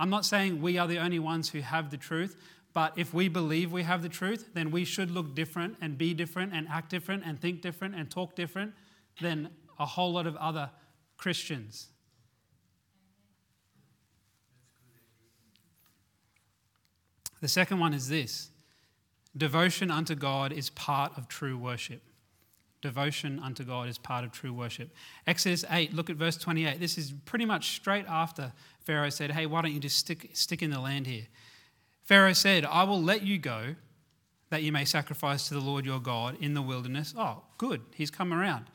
[0.00, 2.36] I'm not saying we are the only ones who have the truth,
[2.72, 6.14] but if we believe we have the truth, then we should look different and be
[6.14, 8.72] different and act different and think different and talk different
[9.20, 10.70] than a whole lot of other
[11.18, 11.88] Christians.
[17.40, 18.51] The second one is this
[19.36, 22.02] Devotion unto God is part of true worship.
[22.82, 24.90] Devotion unto God is part of true worship.
[25.26, 26.80] Exodus 8, look at verse 28.
[26.80, 30.62] This is pretty much straight after Pharaoh said, Hey, why don't you just stick, stick
[30.62, 31.28] in the land here?
[32.02, 33.76] Pharaoh said, I will let you go
[34.50, 37.14] that you may sacrifice to the Lord your God in the wilderness.
[37.16, 38.66] Oh, good, he's come around.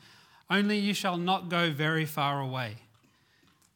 [0.50, 2.78] Only you shall not go very far away.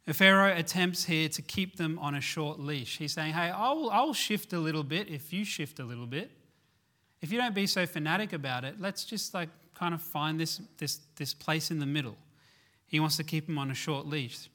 [0.09, 2.99] Pharaoh attempts here to keep them on a short leash.
[2.99, 6.33] He's saying, Hey, I'll, I'll shift a little bit if you shift a little bit
[7.23, 10.61] if you don't be so fanatic about it, let's just like kind of find this,
[10.77, 12.17] this, this place in the middle.
[12.87, 14.51] He wants to keep him on a short leash,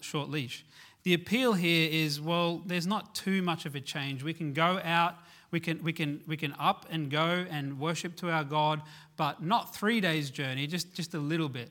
[0.00, 0.64] short leash.
[1.02, 4.22] The appeal here is, well, there's not too much of a change.
[4.22, 5.16] We can go out,
[5.50, 8.82] we can, we can, we can up and go and worship to our God,
[9.16, 11.70] but not three days' journey, just, just a little bit.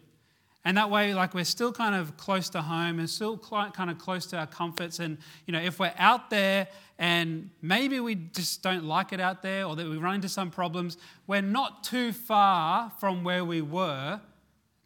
[0.63, 3.97] And that way, like we're still kind of close to home and still kind of
[3.97, 4.99] close to our comforts.
[4.99, 6.67] And, you know, if we're out there
[6.99, 10.51] and maybe we just don't like it out there or that we run into some
[10.51, 14.21] problems, we're not too far from where we were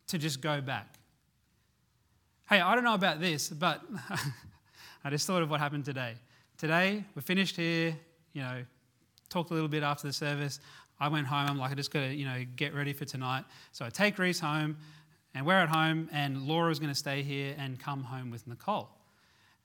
[0.07, 0.95] to just go back.
[2.47, 3.81] Hey, I don't know about this, but
[5.03, 6.13] I just thought of what happened today.
[6.57, 7.97] Today, we finished here,
[8.31, 8.63] you know,
[9.29, 10.61] talked a little bit after the service.
[10.99, 11.47] I went home.
[11.49, 13.43] I'm like, I just got to, you know, get ready for tonight.
[13.73, 14.77] So I take Reese home.
[15.35, 18.47] And we're at home, and Laura is going to stay here and come home with
[18.47, 18.89] Nicole.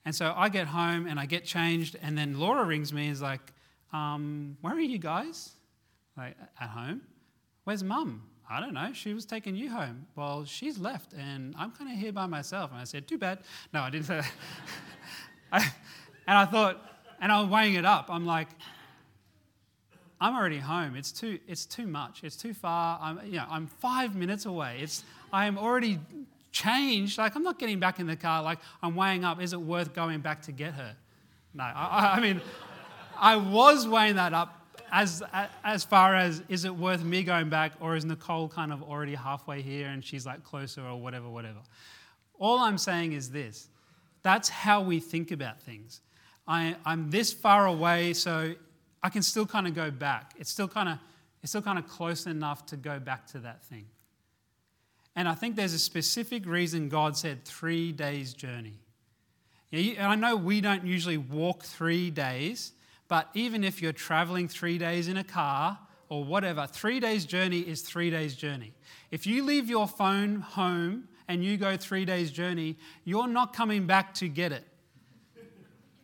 [0.05, 3.13] And so I get home and I get changed, and then Laura rings me and
[3.13, 3.41] is like,
[3.93, 5.51] um, Where are you guys?
[6.17, 7.03] Like, at home.
[7.65, 8.25] Where's mum?
[8.51, 8.93] I don't know.
[8.93, 10.07] She was taking you home.
[10.17, 12.73] Well, she's left, and I'm kind of here by myself.
[12.73, 13.39] And I said, Too bad.
[13.73, 14.33] No, I didn't say that.
[15.53, 15.59] I,
[16.27, 16.85] and I thought,
[17.21, 18.07] and I was weighing it up.
[18.09, 18.49] I'm like,
[20.21, 20.97] I'm already home.
[20.97, 22.25] It's too, it's too much.
[22.25, 22.99] It's too far.
[23.01, 24.79] I'm, you know, I'm five minutes away.
[24.83, 25.99] It's, I am already
[26.53, 27.19] changed.
[27.19, 28.43] Like, I'm not getting back in the car.
[28.43, 30.97] Like, I'm weighing up, is it worth going back to get her?
[31.55, 32.41] No, I, I mean,
[33.19, 34.61] I was weighing that up
[34.93, 35.23] as,
[35.65, 39.15] as far as is it worth me going back or is Nicole kind of already
[39.15, 41.61] halfway here and she's like closer or whatever, whatever.
[42.39, 43.69] All I'm saying is this
[44.23, 46.03] that's how we think about things.
[46.47, 48.55] I, I'm this far away, so
[49.03, 50.35] I can still kind of go back.
[50.39, 50.99] It's still kind of
[51.43, 53.87] it's still kind of close enough to go back to that thing.
[55.17, 58.79] And I think there's a specific reason God said three days' journey.
[59.73, 62.73] I know we don't usually walk three days,
[63.09, 67.61] but even if you're traveling three days in a car or whatever, three days' journey
[67.61, 68.73] is three days' journey.
[69.11, 73.87] If you leave your phone home and you go three days' journey, you're not coming
[73.87, 74.65] back to get it.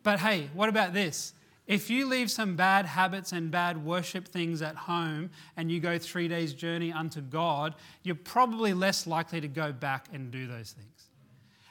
[0.02, 1.32] But hey, what about this?
[1.66, 5.98] If you leave some bad habits and bad worship things at home and you go
[5.98, 7.74] three days' journey unto God,
[8.04, 11.08] you're probably less likely to go back and do those things.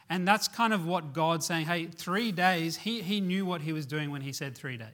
[0.10, 1.66] And that's kind of what God's saying.
[1.66, 4.88] Hey, three days, he, he knew what he was doing when he said three days.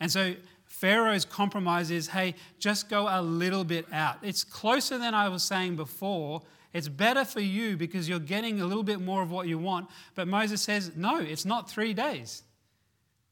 [0.00, 0.34] And so
[0.66, 4.18] Pharaoh's compromise is hey, just go a little bit out.
[4.22, 6.42] It's closer than I was saying before.
[6.72, 9.88] It's better for you because you're getting a little bit more of what you want.
[10.14, 12.42] But Moses says, no, it's not three days.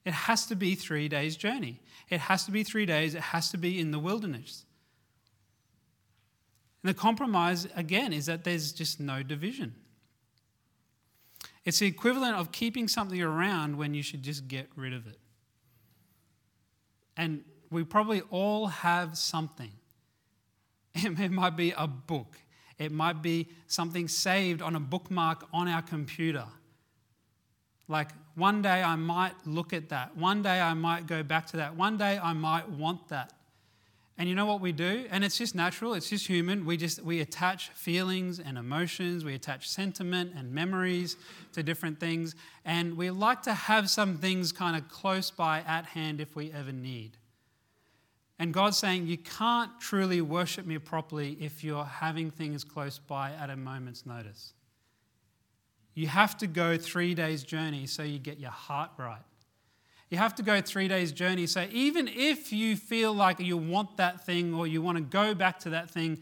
[0.04, 1.80] It has to be three days' journey.
[2.10, 3.14] It has to be three days.
[3.14, 4.66] It has to be in the wilderness.
[6.82, 9.74] And the compromise, again, is that there's just no division.
[11.64, 15.18] It's the equivalent of keeping something around when you should just get rid of it.
[17.16, 19.72] And we probably all have something.
[20.94, 22.36] It might be a book,
[22.78, 26.44] it might be something saved on a bookmark on our computer.
[27.88, 30.16] Like one day I might look at that.
[30.16, 31.76] One day I might go back to that.
[31.76, 33.32] One day I might want that.
[34.16, 35.06] And you know what we do?
[35.10, 36.64] And it's just natural, it's just human.
[36.64, 41.16] We just we attach feelings and emotions, we attach sentiment and memories
[41.52, 45.86] to different things, and we like to have some things kind of close by at
[45.86, 47.16] hand if we ever need.
[48.38, 53.32] And God's saying, You can't truly worship me properly if you're having things close by
[53.32, 54.53] at a moment's notice.
[55.94, 59.22] You have to go three days' journey so you get your heart right.
[60.10, 61.46] You have to go three days' journey.
[61.46, 65.34] So even if you feel like you want that thing or you want to go
[65.34, 66.20] back to that thing,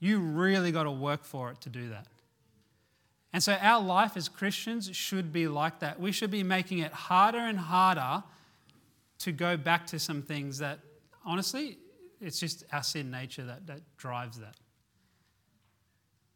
[0.00, 2.06] you really got to work for it to do that.
[3.32, 6.00] And so our life as Christians should be like that.
[6.00, 8.22] We should be making it harder and harder
[9.18, 10.78] to go back to some things that,
[11.24, 11.78] honestly,
[12.20, 14.54] it's just our sin nature that, that drives that.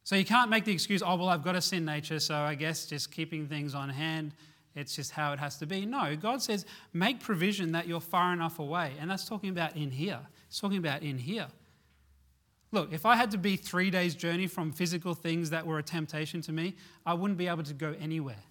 [0.04, 2.54] So you can't make the excuse, oh, well, I've got a sin nature, so I
[2.54, 4.32] guess just keeping things on hand
[4.74, 5.84] it's just how it has to be.
[5.84, 8.92] No, God says, make provision that you're far enough away.
[9.00, 10.20] And that's talking about in here.
[10.48, 11.46] It's talking about in here.
[12.70, 15.82] Look, if I had to be three days' journey from physical things that were a
[15.82, 18.42] temptation to me, I wouldn't be able to go anywhere.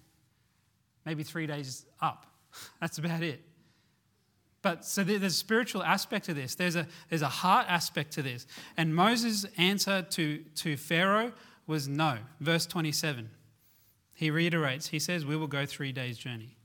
[1.04, 2.26] Maybe three days up.
[2.80, 3.40] That's about it.
[4.62, 6.54] But so there's a spiritual aspect to this.
[6.54, 8.46] There's a, there's a heart aspect to this.
[8.76, 11.32] And Moses' answer to, to Pharaoh
[11.66, 12.18] was no.
[12.40, 13.28] Verse 27.
[14.14, 16.56] He reiterates, he says, We will go three days' journey.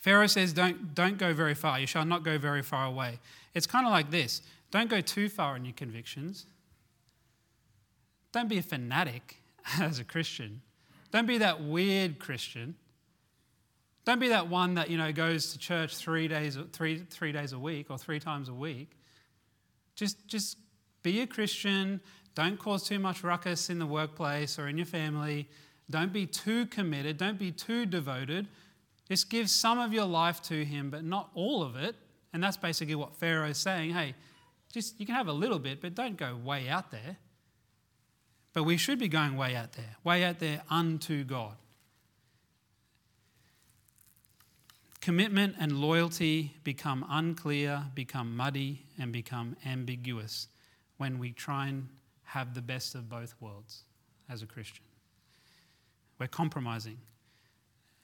[0.00, 1.78] Pharaoh says, don't, don't go very far.
[1.78, 3.20] You shall not go very far away.
[3.54, 6.46] It's kind of like this don't go too far in your convictions.
[8.32, 9.36] Don't be a fanatic
[9.80, 10.62] as a Christian.
[11.12, 12.76] Don't be that weird Christian.
[14.10, 17.52] Don't be that one that you know goes to church three days, three, three days
[17.52, 18.90] a week or three times a week.
[19.94, 20.58] Just, just
[21.04, 22.00] be a Christian.
[22.34, 25.48] Don't cause too much ruckus in the workplace or in your family.
[25.90, 27.18] Don't be too committed.
[27.18, 28.48] Don't be too devoted.
[29.08, 31.94] Just give some of your life to Him, but not all of it.
[32.32, 33.92] And that's basically what Pharaoh is saying.
[33.92, 34.16] Hey,
[34.72, 37.16] just you can have a little bit, but don't go way out there.
[38.54, 41.54] But we should be going way out there, way out there unto God.
[45.00, 50.48] Commitment and loyalty become unclear, become muddy, and become ambiguous
[50.98, 51.88] when we try and
[52.24, 53.84] have the best of both worlds
[54.28, 54.84] as a Christian.
[56.18, 56.98] We're compromising.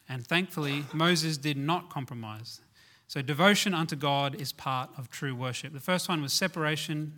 [0.09, 2.61] And thankfully, Moses did not compromise.
[3.09, 5.73] So, devotion unto God is part of true worship.
[5.75, 7.13] The first one was separation,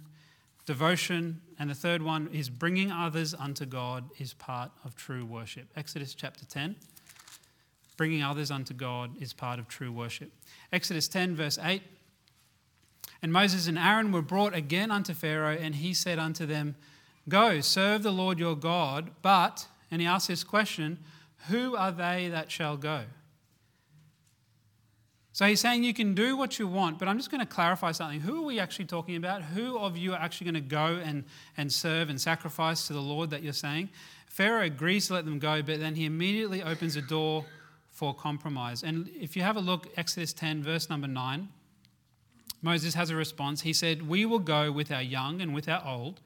[0.66, 5.68] devotion, and the third one is bringing others unto God is part of true worship.
[5.76, 6.76] Exodus chapter 10.
[7.98, 10.32] Bringing others unto God is part of true worship.
[10.72, 11.82] Exodus 10, verse 8.
[13.20, 16.76] And Moses and Aaron were brought again unto Pharaoh, and he said unto them,
[17.28, 20.98] Go, serve the Lord your God, but, and he asked this question,
[21.48, 23.02] who are they that shall go?
[25.32, 27.92] So he's saying you can do what you want, but I'm just going to clarify
[27.92, 28.20] something.
[28.20, 29.42] Who are we actually talking about?
[29.42, 31.24] Who of you are actually going to go and,
[31.56, 33.90] and serve and sacrifice to the Lord that you're saying?
[34.26, 37.44] Pharaoh agrees to let them go, but then he immediately opens a door
[37.98, 38.84] for compromise.
[38.84, 41.48] And if you have a look, Exodus 10, verse number 9,
[42.62, 43.62] Moses has a response.
[43.62, 46.20] He said, We will go with our young and with our old,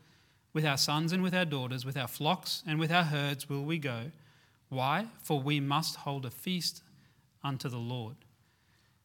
[0.53, 3.65] with our sons and with our daughters, with our flocks and with our herds will
[3.65, 4.11] we go.
[4.69, 5.07] Why?
[5.23, 6.83] For we must hold a feast
[7.43, 8.17] unto the Lord.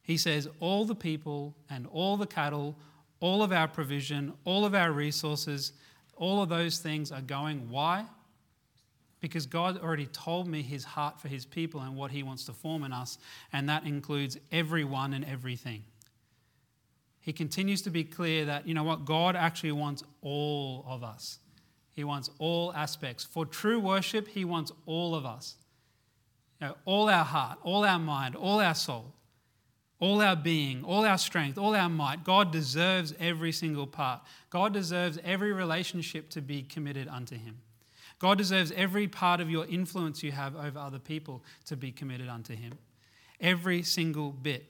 [0.02, 2.76] He says, All the people and all the cattle,
[3.20, 5.72] all of our provision, all of our resources,
[6.16, 7.70] all of those things are going.
[7.70, 8.04] Why?
[9.20, 12.52] Because God already told me his heart for his people and what he wants to
[12.52, 13.18] form in us,
[13.52, 15.84] and that includes everyone and everything.
[17.20, 21.40] He continues to be clear that, you know what, God actually wants all of us.
[21.90, 23.24] He wants all aspects.
[23.24, 25.56] For true worship, he wants all of us.
[26.60, 29.14] You know, all our heart, all our mind, all our soul
[30.00, 32.22] all our being, all our strength, all our might.
[32.24, 34.20] God deserves every single part.
[34.50, 37.58] God deserves every relationship to be committed unto Him.
[38.18, 42.28] God deserves every part of your influence you have over other people to be committed
[42.28, 42.72] unto Him.
[43.40, 44.66] Every single bit.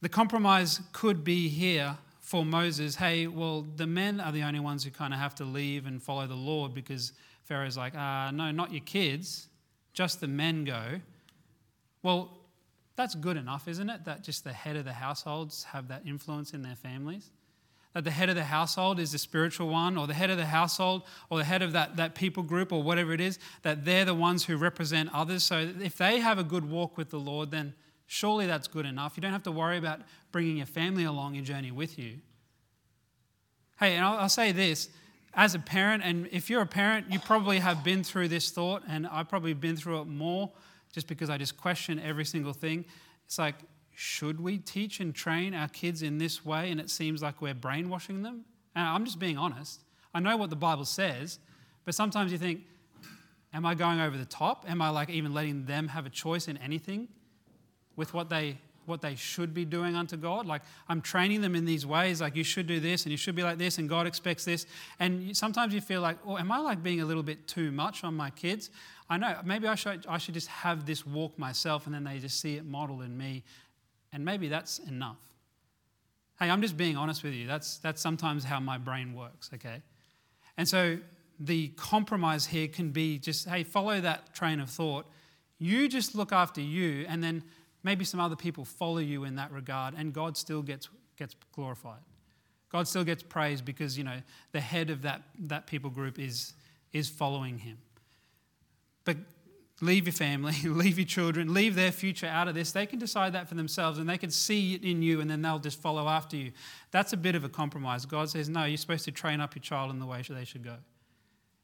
[0.00, 4.84] The compromise could be here for Moses hey, well, the men are the only ones
[4.84, 7.12] who kind of have to leave and follow the Lord because
[7.44, 9.48] Pharaoh's like, uh, no, not your kids,
[9.92, 11.00] just the men go.
[12.02, 12.38] Well,
[12.96, 14.04] that's good enough, isn't it?
[14.04, 17.30] That just the head of the households have that influence in their families.
[17.92, 20.46] That the head of the household is the spiritual one, or the head of the
[20.46, 24.04] household, or the head of that, that people group, or whatever it is, that they're
[24.04, 25.42] the ones who represent others.
[25.42, 27.74] So if they have a good walk with the Lord, then
[28.06, 29.14] surely that's good enough.
[29.16, 32.18] You don't have to worry about bringing your family along your journey with you.
[33.80, 34.88] Hey, and I'll, I'll say this
[35.34, 38.82] as a parent, and if you're a parent, you probably have been through this thought,
[38.88, 40.50] and I've probably been through it more
[40.92, 42.84] just because I just question every single thing.
[43.26, 43.54] It's like,
[44.00, 47.52] should we teach and train our kids in this way and it seems like we're
[47.52, 48.46] brainwashing them?
[48.74, 49.82] And I'm just being honest.
[50.14, 51.38] I know what the Bible says,
[51.84, 52.62] but sometimes you think,
[53.52, 54.64] am I going over the top?
[54.66, 57.08] Am I like even letting them have a choice in anything
[57.94, 60.46] with what they what they should be doing unto God.
[60.46, 63.36] Like I'm training them in these ways, like you should do this and you should
[63.36, 64.66] be like this and God expects this.
[64.98, 68.02] And sometimes you feel like, oh, am I like being a little bit too much
[68.02, 68.70] on my kids?
[69.10, 72.18] I know, maybe I should, I should just have this walk myself and then they
[72.18, 73.44] just see it modeled in me.
[74.12, 75.18] And maybe that's enough.
[76.38, 77.46] Hey, I'm just being honest with you.
[77.46, 79.82] That's, that's sometimes how my brain works, okay?
[80.56, 80.98] And so
[81.38, 85.06] the compromise here can be just, hey, follow that train of thought.
[85.58, 87.42] You just look after you, and then
[87.82, 90.88] maybe some other people follow you in that regard, and God still gets,
[91.18, 92.00] gets glorified.
[92.70, 94.20] God still gets praised because, you know,
[94.52, 96.54] the head of that, that people group is,
[96.92, 97.78] is following him.
[99.04, 99.16] But
[99.80, 102.72] leave your family, leave your children, leave their future out of this.
[102.72, 105.42] They can decide that for themselves and they can see it in you and then
[105.42, 106.52] they'll just follow after you.
[106.90, 108.06] That's a bit of a compromise.
[108.06, 110.64] God says, no, you're supposed to train up your child in the way they should
[110.64, 110.76] go.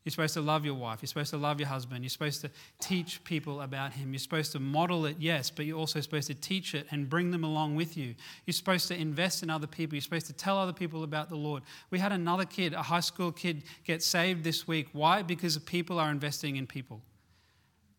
[0.05, 1.01] You're supposed to love your wife.
[1.03, 2.05] You're supposed to love your husband.
[2.05, 4.13] You're supposed to teach people about him.
[4.13, 7.33] You're supposed to model it, yes, but you're also supposed to teach it and bring
[7.33, 8.15] them along with you.
[8.47, 9.97] You're supposed to invest in other people.
[9.97, 11.65] You're supposed to tell other people about the Lord.
[11.91, 14.91] We had another kid, a high school kid, get saved this week.
[14.93, 15.23] Why?
[15.23, 17.03] Because people are investing in people.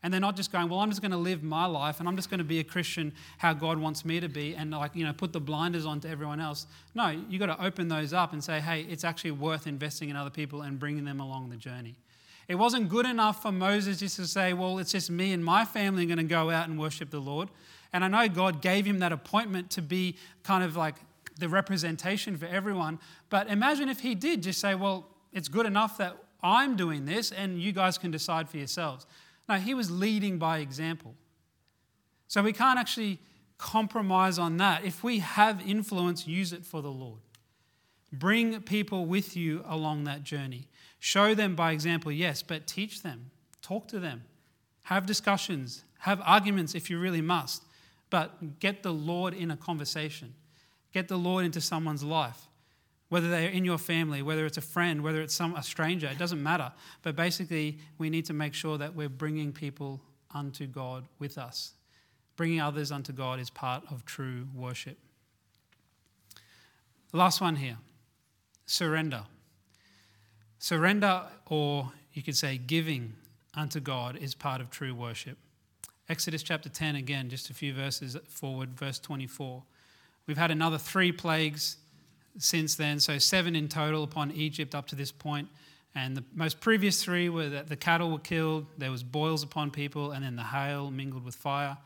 [0.08, 2.16] And they're not just going, well, I'm just going to live my life and I'm
[2.16, 5.04] just going to be a Christian how God wants me to be and like, you
[5.04, 6.66] know, put the blinders on to everyone else.
[6.96, 10.16] No, you've got to open those up and say, hey, it's actually worth investing in
[10.16, 11.98] other people and bringing them along the journey.
[12.48, 15.66] It wasn't good enough for Moses just to say, well, it's just me and my
[15.66, 17.50] family are going to go out and worship the Lord.
[17.92, 20.96] And I know God gave him that appointment to be kind of like
[21.38, 23.00] the representation for everyone.
[23.30, 27.34] But imagine if he did just say, well, it's good enough that I'm doing this
[27.34, 29.06] and you guys can decide for yourselves.
[29.48, 31.16] No, he was leading by example.
[32.28, 33.20] So we can't actually
[33.58, 34.84] compromise on that.
[34.84, 37.22] If we have influence, use it for the Lord.
[38.12, 40.68] Bring people with you along that journey.
[41.00, 43.32] Show them by example, yes, but teach them,
[43.62, 44.24] talk to them,
[44.84, 47.64] have discussions, have arguments if you really must,
[48.10, 50.34] but get the Lord in a conversation.
[50.94, 52.48] Get the Lord into someone's life
[53.10, 56.18] whether they're in your family, whether it's a friend, whether it's some, a stranger, it
[56.18, 56.72] doesn't matter.
[57.04, 60.02] But basically, we need to make sure that we're bringing people
[60.34, 61.74] unto God with us.
[62.36, 64.98] Bringing others unto God is part of true worship.
[67.14, 67.78] Last one here
[68.66, 69.24] surrender.
[70.60, 73.14] Surrender, or you could say giving
[73.56, 75.38] unto God, is part of true worship.
[76.10, 79.64] Exodus chapter 10, again, just a few verses forward, verse 24.
[80.26, 81.78] We've had another three plagues
[82.38, 83.00] since then.
[83.00, 85.48] So, seven in total upon Egypt up to this point.
[85.96, 89.72] And the most previous three were that the cattle were killed, there was boils upon
[89.72, 91.78] people, and then the hail mingled with fire.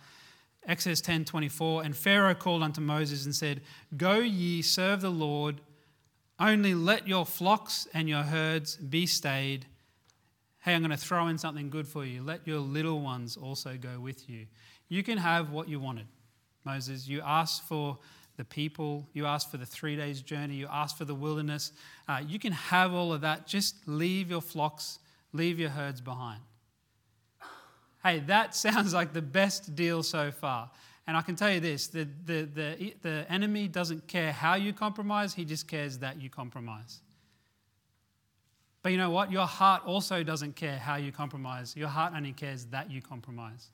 [0.67, 1.83] Exodus 10 24.
[1.83, 3.61] And Pharaoh called unto Moses and said,
[3.95, 5.61] Go ye, serve the Lord,
[6.39, 9.65] only let your flocks and your herds be stayed.
[10.59, 12.21] Hey, I'm going to throw in something good for you.
[12.21, 14.45] Let your little ones also go with you.
[14.89, 16.07] You can have what you wanted,
[16.63, 17.07] Moses.
[17.07, 17.97] You asked for
[18.41, 21.73] the people, you ask for the three days journey, you ask for the wilderness.
[22.07, 23.45] Uh, you can have all of that.
[23.45, 24.97] Just leave your flocks,
[25.31, 26.41] leave your herds behind.
[28.01, 30.71] Hey, that sounds like the best deal so far.
[31.05, 34.73] And I can tell you this the, the, the, the enemy doesn't care how you
[34.73, 37.01] compromise, he just cares that you compromise.
[38.81, 39.31] But you know what?
[39.31, 41.77] Your heart also doesn't care how you compromise.
[41.77, 43.69] Your heart only cares that you compromise.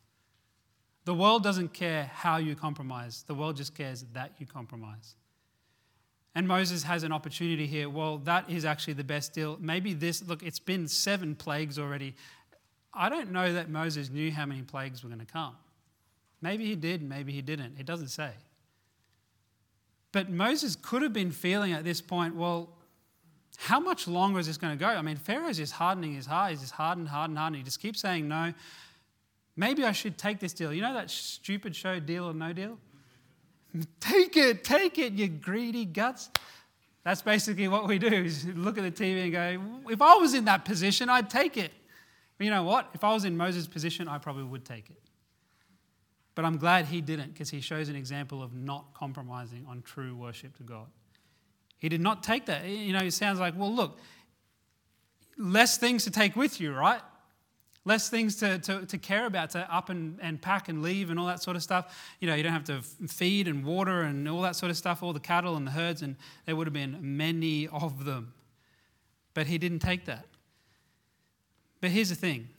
[1.08, 5.16] The world doesn't care how you compromise, the world just cares that you compromise.
[6.36, 7.88] And Moses has an opportunity here.
[7.90, 9.58] Well, that is actually the best deal.
[9.62, 12.14] Maybe this, look, it's been seven plagues already.
[12.94, 15.56] I don't know that Moses knew how many plagues were going to come.
[16.42, 17.78] Maybe he did, maybe he didn't.
[17.80, 18.32] It doesn't say.
[20.12, 22.68] But Moses could have been feeling at this point, well,
[23.56, 24.90] how much longer is this going to go?
[24.90, 26.52] I mean, Pharaoh's just hardening his heart.
[26.52, 27.60] He's just hardened, hardened, hardened.
[27.60, 28.54] He just keeps saying no.
[29.58, 30.72] Maybe I should take this deal.
[30.72, 32.78] You know that stupid show, Deal or No Deal?
[34.00, 36.30] Take it, take it, you greedy guts.
[37.04, 40.34] That's basically what we do is look at the TV and go, if I was
[40.34, 41.72] in that position, I'd take it.
[42.38, 42.90] But you know what?
[42.94, 45.02] If I was in Moses' position, I probably would take it.
[46.34, 50.16] But I'm glad he didn't because he shows an example of not compromising on true
[50.16, 50.88] worship to God.
[51.78, 52.66] He did not take that.
[52.66, 54.00] You know, it sounds like, well, look,
[55.38, 57.02] less things to take with you, right?
[57.88, 61.18] Less things to, to, to care about, to up and, and pack and leave and
[61.18, 61.98] all that sort of stuff.
[62.20, 65.02] You know, you don't have to feed and water and all that sort of stuff,
[65.02, 68.34] all the cattle and the herds, and there would have been many of them.
[69.34, 70.26] But he didn't take that.
[71.80, 72.50] But here's the thing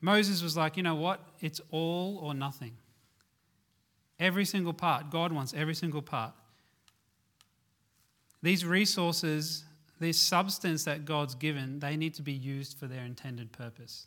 [0.00, 1.20] Moses was like, you know what?
[1.40, 2.76] It's all or nothing.
[4.20, 5.10] Every single part.
[5.10, 6.34] God wants every single part.
[8.44, 9.64] These resources,
[9.98, 14.06] this substance that God's given, they need to be used for their intended purpose.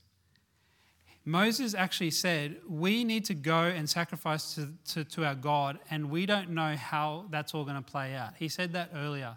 [1.26, 6.10] Moses actually said, We need to go and sacrifice to, to, to our God, and
[6.10, 8.34] we don't know how that's all going to play out.
[8.38, 9.36] He said that earlier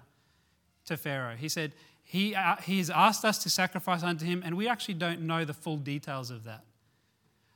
[0.86, 1.36] to Pharaoh.
[1.36, 1.72] He said,
[2.12, 5.46] he, uh, he has asked us to sacrifice unto him, and we actually don't know
[5.46, 6.64] the full details of that.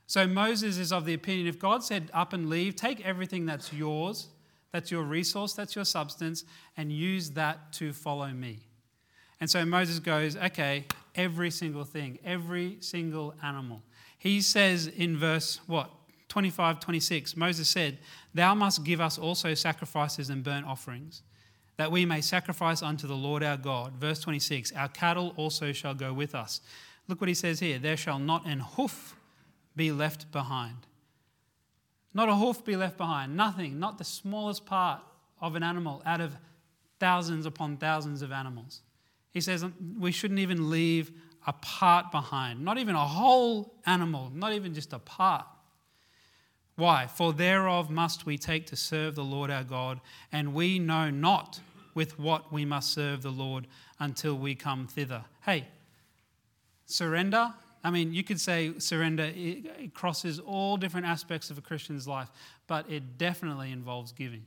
[0.07, 3.73] So Moses is of the opinion if God said, Up and leave, take everything that's
[3.73, 4.29] yours,
[4.73, 6.45] that's your resource, that's your substance,
[6.77, 8.61] and use that to follow me.
[9.41, 13.83] And so Moses goes, Okay, every single thing, every single animal.
[14.27, 15.91] He says in verse what?
[16.29, 17.99] 25, 26, Moses said,
[18.35, 21.23] Thou must give us also sacrifices and burnt offerings
[21.77, 23.93] that we may sacrifice unto the Lord our God.
[23.93, 26.61] Verse 26 Our cattle also shall go with us.
[27.07, 29.15] Look what he says here there shall not an hoof
[29.77, 30.89] be left behind.
[32.13, 33.37] Not a hoof be left behind.
[33.37, 35.03] Nothing, not the smallest part
[35.41, 36.35] of an animal out of
[36.99, 38.81] thousands upon thousands of animals.
[39.31, 39.65] He says
[39.99, 41.13] we shouldn't even leave
[41.47, 45.47] a part behind, not even a whole animal, not even just a part.
[46.75, 47.07] Why?
[47.07, 50.01] For thereof must we take to serve the Lord our God,
[50.33, 51.61] and we know not
[51.95, 53.67] with what we must serve the Lord
[53.99, 55.25] until we come thither.
[55.45, 55.69] Hey,
[56.85, 57.55] surrender.
[57.83, 62.29] I mean, you could say surrender, it crosses all different aspects of a Christian's life,
[62.67, 64.45] but it definitely involves giving.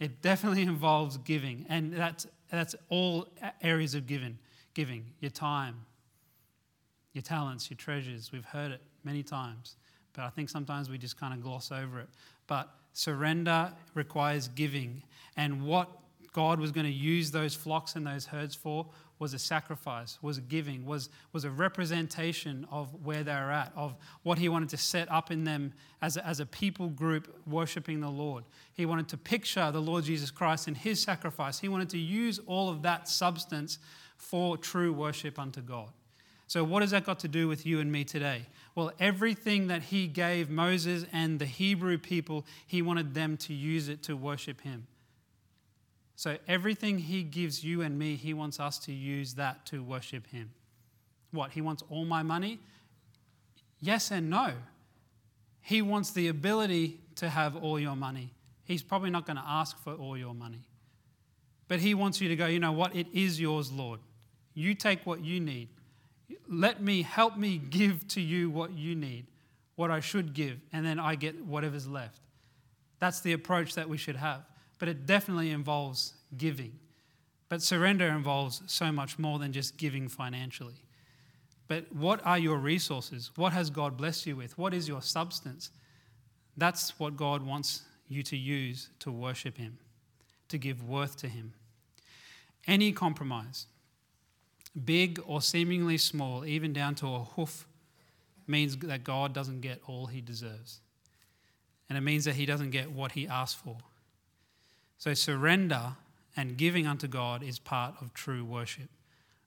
[0.00, 3.28] It definitely involves giving, and that's, that's all
[3.60, 4.38] areas of giving.
[4.74, 5.84] Giving your time,
[7.12, 8.32] your talents, your treasures.
[8.32, 9.76] We've heard it many times.
[10.14, 12.08] But I think sometimes we just kind of gloss over it.
[12.46, 15.02] But surrender requires giving.
[15.36, 15.88] And what
[16.32, 18.86] God was going to use those flocks and those herds for
[19.18, 23.72] was a sacrifice, was a giving, was, was a representation of where they were at,
[23.76, 23.94] of
[24.24, 28.00] what He wanted to set up in them as a, as a people group worshiping
[28.00, 28.44] the Lord.
[28.74, 31.60] He wanted to picture the Lord Jesus Christ and His sacrifice.
[31.60, 33.78] He wanted to use all of that substance
[34.22, 35.88] for true worship unto God.
[36.46, 38.46] So, what has that got to do with you and me today?
[38.74, 43.88] Well, everything that he gave Moses and the Hebrew people, he wanted them to use
[43.88, 44.86] it to worship him.
[46.14, 50.26] So, everything he gives you and me, he wants us to use that to worship
[50.28, 50.50] him.
[51.32, 51.50] What?
[51.50, 52.60] He wants all my money?
[53.80, 54.52] Yes and no.
[55.60, 58.30] He wants the ability to have all your money.
[58.64, 60.62] He's probably not going to ask for all your money.
[61.66, 62.94] But he wants you to go, you know what?
[62.94, 64.00] It is yours, Lord.
[64.54, 65.68] You take what you need.
[66.48, 69.26] Let me help me give to you what you need,
[69.76, 72.20] what I should give, and then I get whatever's left.
[72.98, 74.44] That's the approach that we should have.
[74.82, 76.72] but it definitely involves giving.
[77.48, 80.82] But surrender involves so much more than just giving financially.
[81.68, 83.30] But what are your resources?
[83.36, 84.58] What has God blessed you with?
[84.58, 85.70] What is your substance?
[86.56, 89.78] That's what God wants you to use to worship Him,
[90.48, 91.52] to give worth to Him.
[92.66, 93.66] Any compromise,
[94.84, 97.66] big or seemingly small, even down to a hoof,
[98.46, 100.80] means that God doesn't get all He deserves.
[101.88, 103.78] And it means that He doesn't get what He asked for.
[104.98, 105.96] So surrender
[106.36, 108.88] and giving unto God is part of true worship.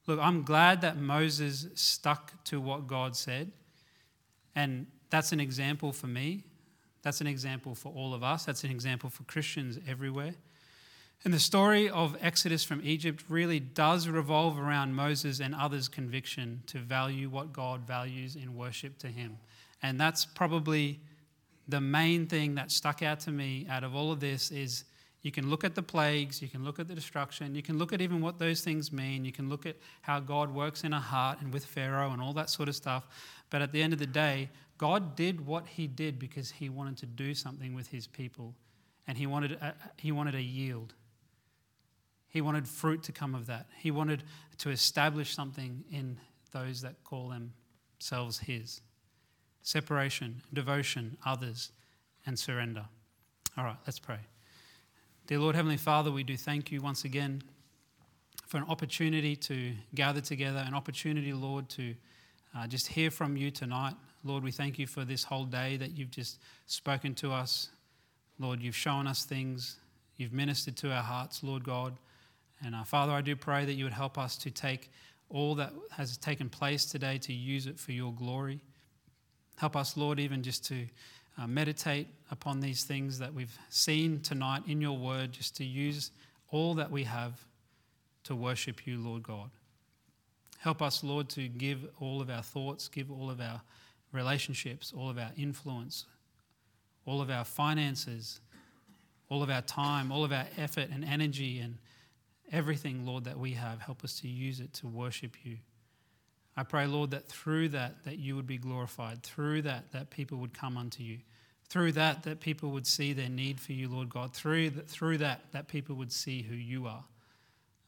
[0.07, 3.51] Look, I'm glad that Moses stuck to what God said.
[4.55, 6.43] And that's an example for me.
[7.01, 8.45] That's an example for all of us.
[8.45, 10.35] That's an example for Christians everywhere.
[11.23, 16.61] And the story of Exodus from Egypt really does revolve around Moses and others' conviction
[16.67, 19.37] to value what God values in worship to Him.
[19.81, 20.99] And that's probably
[21.67, 24.85] the main thing that stuck out to me out of all of this is
[25.23, 27.91] you can look at the plagues, you can look at the destruction, you can look
[27.91, 30.99] at even what those things mean, you can look at how God works in a
[30.99, 33.07] heart and with Pharaoh and all that sort of stuff.
[33.49, 36.97] But at the end of the day, God did what he did because he wanted
[36.97, 38.53] to do something with his people
[39.07, 40.93] and he wanted a, he wanted a yield.
[42.35, 43.67] He wanted fruit to come of that.
[43.77, 44.21] He wanted
[44.57, 46.17] to establish something in
[46.51, 48.81] those that call themselves his.
[49.61, 51.71] Separation, devotion, others,
[52.25, 52.87] and surrender.
[53.57, 54.19] All right, let's pray.
[55.27, 57.41] Dear Lord, Heavenly Father, we do thank you once again
[58.47, 61.95] for an opportunity to gather together, an opportunity, Lord, to
[62.53, 63.95] uh, just hear from you tonight.
[64.25, 67.69] Lord, we thank you for this whole day that you've just spoken to us.
[68.39, 69.77] Lord, you've shown us things,
[70.17, 71.97] you've ministered to our hearts, Lord God.
[72.65, 74.89] And uh, Father, I do pray that you would help us to take
[75.29, 78.59] all that has taken place today to use it for your glory.
[79.57, 80.87] Help us, Lord, even just to
[81.37, 86.09] uh, meditate upon these things that we've seen tonight in your word, just to use
[86.49, 87.39] all that we have
[88.23, 89.51] to worship you, Lord God.
[90.57, 93.61] Help us, Lord, to give all of our thoughts, give all of our
[94.11, 96.05] relationships, all of our influence,
[97.05, 98.39] all of our finances,
[99.29, 101.77] all of our time, all of our effort and energy and
[102.51, 103.79] everything, Lord, that we have.
[103.79, 105.57] Help us to use it to worship you.
[106.57, 109.23] I pray, Lord, that through that, that you would be glorified.
[109.23, 111.19] Through that, that people would come unto you.
[111.67, 114.33] Through that, that people would see their need for you, Lord God.
[114.33, 117.03] Through that, through that, that people would see who you are.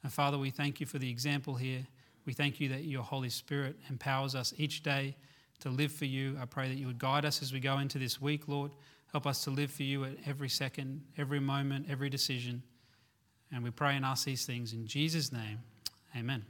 [0.04, 1.86] And Father, we thank you for the example here.
[2.26, 5.16] We thank you that your Holy Spirit empowers us each day
[5.60, 6.38] to live for you.
[6.42, 8.72] I pray that you would guide us as we go into this week, Lord.
[9.12, 12.64] Help us to live for you at every second, every moment, every decision.
[13.52, 15.60] And we pray and ask these things in Jesus' name.
[16.16, 16.48] Amen.